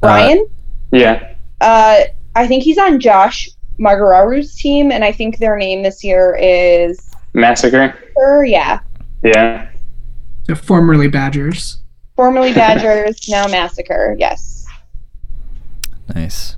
[0.00, 0.46] Brian?
[0.92, 1.34] Yeah.
[1.60, 2.00] Uh,
[2.34, 6.98] I think he's on Josh Margararu's team, and I think their name this year is.
[7.34, 7.94] Massacre.
[8.14, 8.80] Or, yeah.
[9.22, 9.68] Yeah.
[10.46, 11.78] The formerly Badgers.
[12.14, 14.16] Formerly Badgers, now Massacre.
[14.18, 14.66] Yes.
[16.14, 16.56] Nice.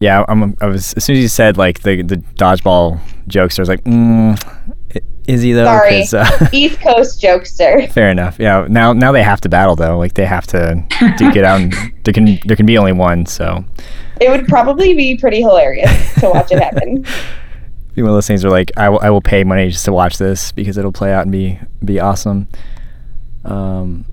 [0.00, 0.56] Yeah, I'm.
[0.60, 3.84] I was as soon as you said like the the dodgeball jokes, I was like,
[3.84, 4.36] mm,
[4.96, 5.64] i- is he though?
[5.64, 6.00] Sorry.
[6.00, 7.90] 'Cause, uh, East Coast jokester.
[7.92, 8.36] fair enough.
[8.40, 8.66] Yeah.
[8.68, 9.98] Now now they have to battle though.
[9.98, 10.84] Like they have to
[11.18, 11.60] duke it out.
[11.60, 11.72] And
[12.04, 13.26] there can there can be only one.
[13.26, 13.64] So
[14.22, 17.04] It would probably be pretty hilarious to watch it happen.
[17.94, 19.92] be one of those things where like I will I will pay money just to
[19.92, 22.46] watch this because it'll play out and be be awesome.
[23.44, 24.04] Um,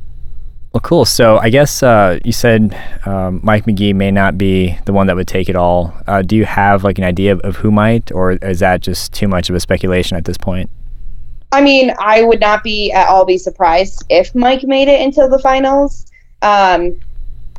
[0.74, 1.06] well, cool.
[1.06, 5.16] So I guess uh, you said um, Mike McGee may not be the one that
[5.16, 5.94] would take it all.
[6.08, 9.14] Uh, do you have like an idea of, of who might, or is that just
[9.14, 10.70] too much of a speculation at this point?
[11.52, 15.28] I mean, I would not be at all be surprised if Mike made it into
[15.28, 16.06] the finals.
[16.42, 17.00] Um,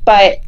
[0.05, 0.41] but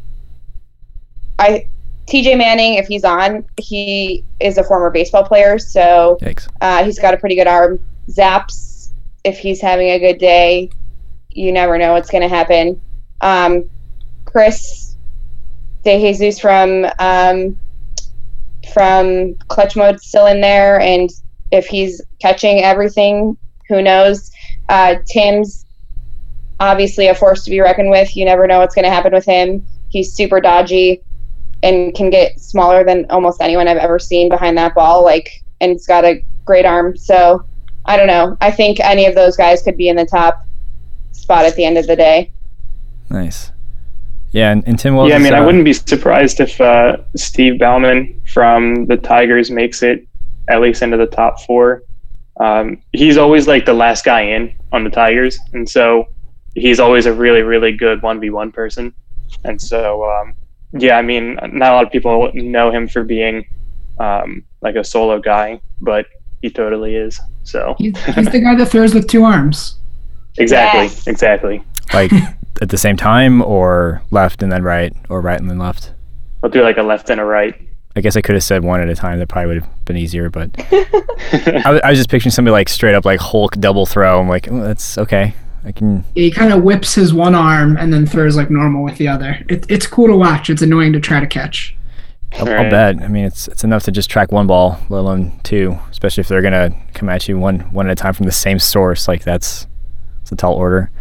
[1.39, 1.67] I,
[2.07, 6.17] TJ Manning, if he's on, he is a former baseball player, so
[6.61, 7.79] uh, he's got a pretty good arm.
[8.09, 8.91] Zaps,
[9.23, 10.69] if he's having a good day,
[11.29, 12.81] you never know what's going to happen.
[13.21, 13.69] Um,
[14.25, 14.97] Chris
[15.83, 17.57] De Jesus from um,
[18.73, 21.09] from Clutch Mode still in there, and
[21.51, 23.37] if he's catching everything,
[23.69, 24.29] who knows?
[24.67, 25.65] Uh, Tim's
[26.59, 28.15] obviously a force to be reckoned with.
[28.15, 29.65] You never know what's going to happen with him.
[29.89, 31.01] He's super dodgy
[31.63, 35.03] and can get smaller than almost anyone I've ever seen behind that ball.
[35.03, 36.95] Like, and he's got a great arm.
[36.95, 37.45] So
[37.85, 38.37] I don't know.
[38.41, 40.45] I think any of those guys could be in the top
[41.11, 42.31] spot at the end of the day.
[43.09, 43.51] Nice.
[44.31, 46.59] Yeah, and, and Tim, what yeah, I was, mean, I uh, wouldn't be surprised if
[46.59, 50.07] uh, Steve Bauman from the Tigers makes it
[50.47, 51.83] at least into the top four.
[52.39, 56.07] Um, he's always like the last guy in on the Tigers, and so
[56.55, 58.91] he's always a really, really good one v one person.
[59.43, 60.33] And so, um,
[60.73, 63.45] yeah, I mean, not a lot of people know him for being
[63.99, 66.05] um, like a solo guy, but
[66.41, 67.19] he totally is.
[67.43, 69.77] So He's, he's the guy that throws with two arms.
[70.37, 71.07] exactly, Yes.
[71.07, 71.63] exactly.
[71.93, 72.11] like
[72.61, 75.93] at the same time or left and then right or right and then left?
[76.43, 77.55] I'll do like a left and a right.
[77.95, 79.19] I guess I could have said one at a time.
[79.19, 82.67] That probably would have been easier, but I, was- I was just picturing somebody like
[82.69, 84.19] straight up like Hulk double throw.
[84.19, 85.33] I'm like, oh, that's okay.
[85.65, 86.03] I can.
[86.15, 89.43] He kind of whips his one arm and then throws like normal with the other.
[89.47, 90.49] It, it's cool to watch.
[90.49, 91.75] It's annoying to try to catch.
[92.33, 93.01] I'll, I'll bet.
[93.01, 95.77] I mean, it's it's enough to just track one ball, let alone two.
[95.91, 98.59] Especially if they're gonna come at you one one at a time from the same
[98.59, 99.07] source.
[99.07, 99.67] Like that's
[100.21, 100.91] it's a tall order.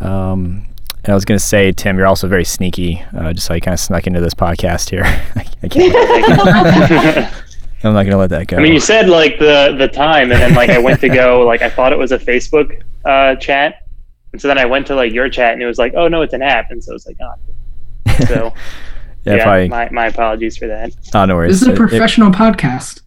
[0.00, 0.66] Um,
[1.04, 3.04] and I was gonna say, Tim, you're also very sneaky.
[3.16, 5.04] Uh, just like kind of snuck into this podcast here.
[5.04, 7.34] I, I can't.
[7.84, 8.56] I'm not gonna let that go.
[8.56, 11.40] I mean, you said like the the time, and then like I went to go
[11.46, 13.86] like I thought it was a Facebook uh, chat,
[14.32, 16.22] and so then I went to like your chat, and it was like, oh no,
[16.22, 18.52] it's an app, and so it's like, oh, so
[19.24, 19.68] yeah, yeah, probably.
[19.68, 20.90] my my apologies for that.
[21.14, 21.52] oh, no worries.
[21.60, 23.02] This is a It- it- professional podcast.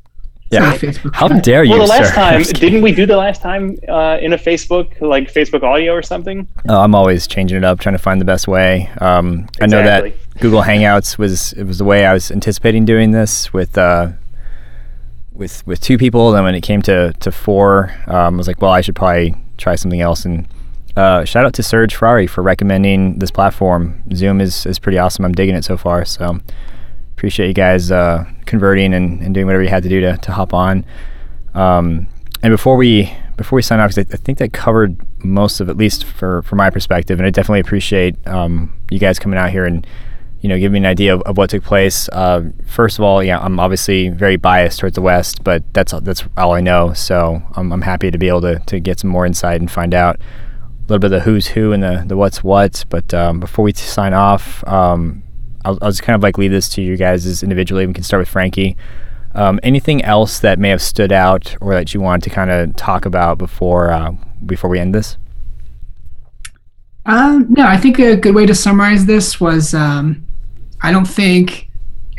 [0.51, 0.73] Yeah.
[0.75, 1.43] Facebook how chat.
[1.45, 1.69] dare you?
[1.71, 2.15] Well, the last sir.
[2.15, 2.71] time I'm just kidding.
[2.71, 6.45] didn't we do the last time uh, in a Facebook like Facebook audio or something?
[6.67, 8.89] Oh, I'm always changing it up, trying to find the best way.
[8.99, 10.11] Um, I know that
[10.41, 14.11] Google Hangouts was it was the way I was anticipating doing this with uh,
[15.41, 16.31] with with two people.
[16.31, 19.35] Then when it came to to four, um, I was like, well, I should probably
[19.57, 20.23] try something else.
[20.23, 20.47] And
[20.95, 24.01] uh, shout out to Serge Ferrari for recommending this platform.
[24.13, 25.25] Zoom is is pretty awesome.
[25.25, 26.05] I'm digging it so far.
[26.05, 26.39] So
[27.17, 30.31] appreciate you guys uh, converting and, and doing whatever you had to do to to
[30.31, 30.85] hop on.
[31.53, 32.07] Um,
[32.41, 35.75] and before we before we sign off, I, I think that covered most of at
[35.75, 39.65] least for for my perspective, and I definitely appreciate um, you guys coming out here
[39.65, 39.85] and
[40.41, 42.09] you know giving me an idea of, of what took place.
[42.09, 46.23] Uh, first of all, yeah, I'm obviously very biased towards the West, but that's that's
[46.37, 46.93] all I know.
[46.93, 49.93] So I'm, I'm happy to be able to to get some more insight and find
[49.93, 52.85] out a little bit of the who's who and the the what's what.
[52.89, 54.67] But um, before we sign off.
[54.67, 55.23] Um,
[55.63, 57.85] I'll, I'll just kind of like leave this to you guys individually.
[57.85, 58.77] We can start with Frankie.
[59.33, 62.75] Um, anything else that may have stood out or that you wanted to kind of
[62.75, 64.13] talk about before uh,
[64.45, 65.17] before we end this?
[67.05, 70.23] Um, no, I think a good way to summarize this was um,
[70.83, 71.69] I don't think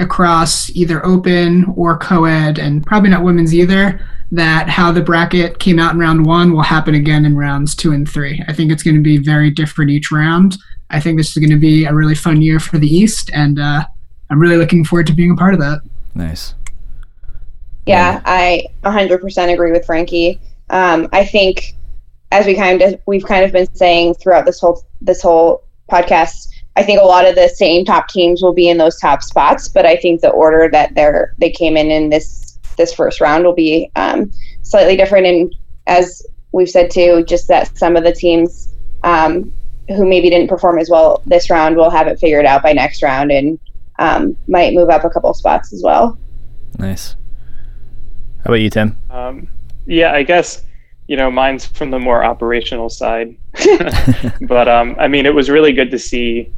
[0.00, 4.00] across either open or co-ed and probably not women's either
[4.32, 7.92] that how the bracket came out in round one will happen again in rounds two
[7.92, 8.42] and three.
[8.48, 10.56] I think it's going to be very different each round.
[10.90, 13.58] I think this is going to be a really fun year for the East, and
[13.58, 13.84] uh,
[14.30, 15.80] I'm really looking forward to being a part of that.
[16.14, 16.54] Nice.
[17.86, 20.40] Yeah, I 100% agree with Frankie.
[20.70, 21.74] Um, I think,
[22.30, 26.48] as we kind of we've kind of been saying throughout this whole this whole podcast,
[26.76, 29.68] I think a lot of the same top teams will be in those top spots.
[29.68, 33.44] But I think the order that they're they came in in this this first round
[33.44, 34.30] will be um,
[34.62, 35.26] slightly different.
[35.26, 35.54] And
[35.86, 39.52] as we've said too, just that some of the teams um,
[39.88, 43.02] who maybe didn't perform as well this round will have it figured out by next
[43.02, 43.58] round and
[43.98, 46.18] um, might move up a couple spots as well.
[46.78, 47.16] Nice.
[48.38, 48.98] How about you, Tim?
[49.10, 49.48] Um,
[49.86, 50.62] yeah, I guess
[51.06, 53.36] you know mine's from the more operational side,
[54.40, 56.50] but um, I mean it was really good to see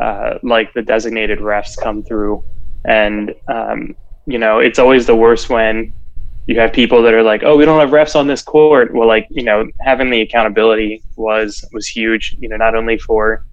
[0.00, 2.44] uh, like the designated refs come through,
[2.84, 3.94] and um,
[4.26, 5.92] you know it's always the worst when
[6.46, 8.94] you have people that are like, oh, we don't have refs on this court.
[8.94, 12.36] Well, like you know having the accountability was was huge.
[12.38, 13.44] You know not only for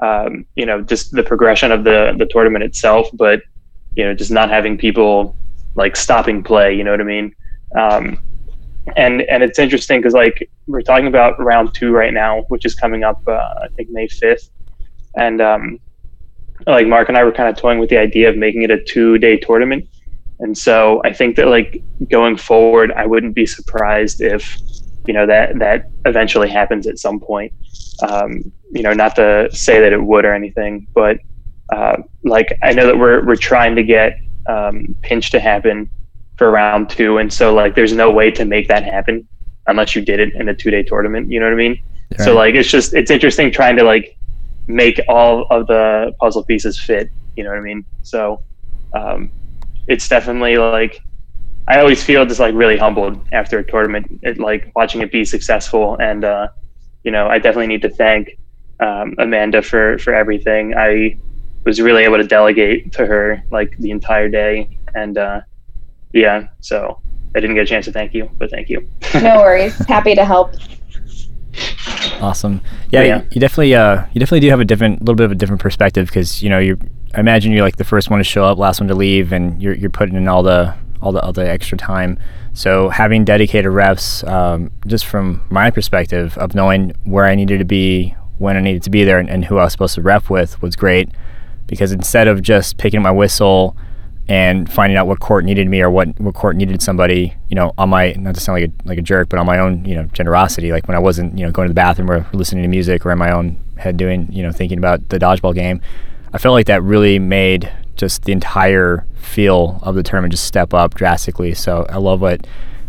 [0.00, 3.42] um, you know just the progression of the the tournament itself, but
[3.94, 5.36] you know just not having people
[5.74, 6.74] like stopping play.
[6.74, 7.34] You know what I mean?
[7.76, 8.18] Um,
[8.96, 12.74] and and it's interesting because like we're talking about round two right now, which is
[12.74, 14.50] coming up uh, I think May fifth,
[15.14, 15.78] and um,
[16.66, 18.82] like Mark and I were kind of toying with the idea of making it a
[18.82, 19.88] two day tournament.
[20.40, 24.58] And so I think that like going forward, I wouldn't be surprised if
[25.06, 27.52] you know that that eventually happens at some point.
[28.02, 31.18] Um, you know, not to say that it would or anything, but
[31.72, 35.90] uh, like I know that we're we're trying to get um, pinch to happen
[36.36, 39.28] for round two, and so like there's no way to make that happen
[39.66, 41.30] unless you did it in a two day tournament.
[41.30, 41.82] You know what I mean?
[42.18, 44.16] So like it's just it's interesting trying to like
[44.74, 47.10] make all of the puzzle pieces fit.
[47.36, 47.84] You know what I mean?
[48.02, 48.42] So
[48.94, 49.30] um,
[49.86, 51.02] it's definitely like
[51.68, 55.24] I always feel just like really humbled after a tournament, it, like watching it be
[55.24, 56.48] successful, and uh,
[57.04, 58.38] you know I definitely need to thank
[58.80, 60.74] um, Amanda for for everything.
[60.76, 61.16] I
[61.64, 65.42] was really able to delegate to her like the entire day, and uh,
[66.12, 67.00] yeah, so
[67.36, 68.88] I didn't get a chance to thank you, but thank you.
[69.14, 69.76] No worries.
[69.86, 70.54] Happy to help.
[72.20, 72.60] Awesome.
[72.90, 73.22] Yeah, Yeah.
[73.30, 76.06] You, definitely, uh, you definitely do have a different, little bit of a different perspective
[76.06, 76.78] because you know you.
[77.14, 79.60] I imagine you're like the first one to show up, last one to leave, and
[79.60, 82.18] you're you're putting in all the all the all the extra time.
[82.52, 87.64] So having dedicated reps, um, just from my perspective of knowing where I needed to
[87.64, 90.30] be, when I needed to be there, and, and who I was supposed to rep
[90.30, 91.08] with, was great.
[91.66, 93.76] Because instead of just picking up my whistle
[94.30, 97.72] and finding out what court needed me or what, what court needed somebody, you know,
[97.76, 99.96] on my not to sound like a like a jerk, but on my own, you
[99.96, 100.70] know, generosity.
[100.70, 103.10] Like when I wasn't, you know, going to the bathroom or listening to music or
[103.10, 105.80] in my own head doing, you know, thinking about the dodgeball game.
[106.32, 110.72] I felt like that really made just the entire feel of the tournament just step
[110.72, 111.52] up drastically.
[111.52, 112.46] So I love what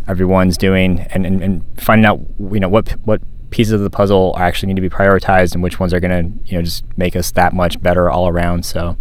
[0.07, 3.19] everyone's doing and, and, and finding out, you know, what what
[3.49, 6.49] pieces of the puzzle actually need to be prioritized and which ones are going to,
[6.51, 8.63] you know, just make us that much better all around.
[8.63, 8.95] So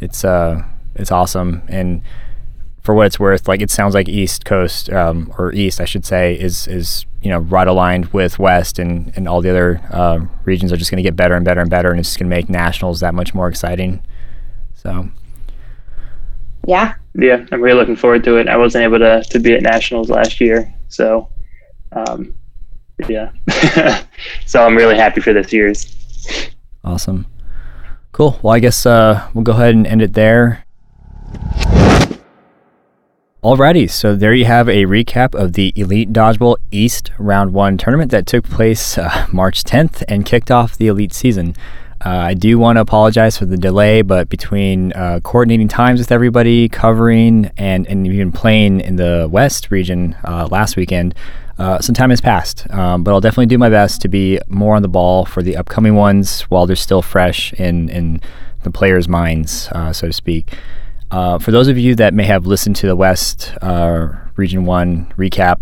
[0.00, 0.64] it's uh
[0.94, 2.02] it's awesome and
[2.82, 6.04] for what it's worth like it sounds like east coast um, or east i should
[6.04, 10.18] say is is you know right aligned with west and and all the other uh,
[10.44, 12.36] regions are just going to get better and better and better and it's going to
[12.36, 14.02] make nationals that much more exciting
[14.74, 15.08] so
[16.66, 16.94] Yeah.
[17.14, 18.48] Yeah, I'm really looking forward to it.
[18.48, 21.28] I wasn't able to to be at nationals last year, so
[21.92, 22.34] um,
[23.08, 23.32] yeah.
[24.46, 25.96] so I'm really happy for this year's.
[26.84, 27.26] awesome
[28.12, 30.64] cool well i guess uh, we'll go ahead and end it there
[33.42, 38.10] Alrighty, so there you have a recap of the Elite Dodgeball East Round 1 tournament
[38.10, 41.56] that took place uh, March 10th and kicked off the Elite season.
[42.04, 46.12] Uh, I do want to apologize for the delay, but between uh, coordinating times with
[46.12, 51.14] everybody, covering, and, and even playing in the West region uh, last weekend,
[51.58, 52.70] uh, some time has passed.
[52.70, 55.56] Um, but I'll definitely do my best to be more on the ball for the
[55.56, 58.20] upcoming ones while they're still fresh in, in
[58.64, 60.54] the players' minds, uh, so to speak.
[61.10, 65.14] Uh, for those of you that may have listened to the West uh, Region 1
[65.16, 65.58] recap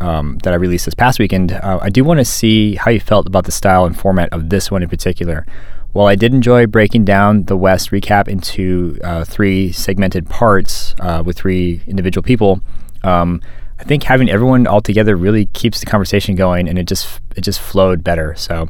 [0.00, 3.00] um, that I released this past weekend, uh, I do want to see how you
[3.00, 5.44] felt about the style and format of this one in particular.
[5.92, 11.22] While I did enjoy breaking down the West recap into uh, three segmented parts uh,
[11.24, 12.60] with three individual people,
[13.02, 13.42] um,
[13.78, 17.40] I think having everyone all together really keeps the conversation going, and it just it
[17.40, 18.34] just flowed better.
[18.36, 18.68] So,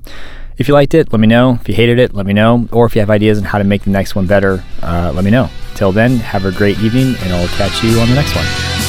[0.59, 1.59] if you liked it, let me know.
[1.61, 2.69] If you hated it, let me know.
[2.73, 5.25] Or if you have ideas on how to make the next one better, uh, let
[5.25, 5.49] me know.
[5.75, 8.82] Till then, have a great evening, and I'll catch you on the next one.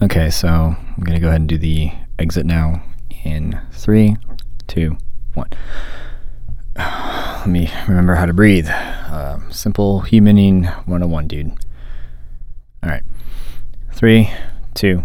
[0.00, 1.90] Okay, so I'm going to go ahead and do the
[2.20, 2.84] exit now
[3.24, 4.16] in three,
[4.68, 4.96] two,
[5.34, 5.48] one.
[6.76, 8.68] Let me remember how to breathe.
[8.68, 11.50] Uh, simple humaning 101, dude.
[12.80, 13.02] All right.
[13.92, 14.30] Three,
[14.74, 15.02] two,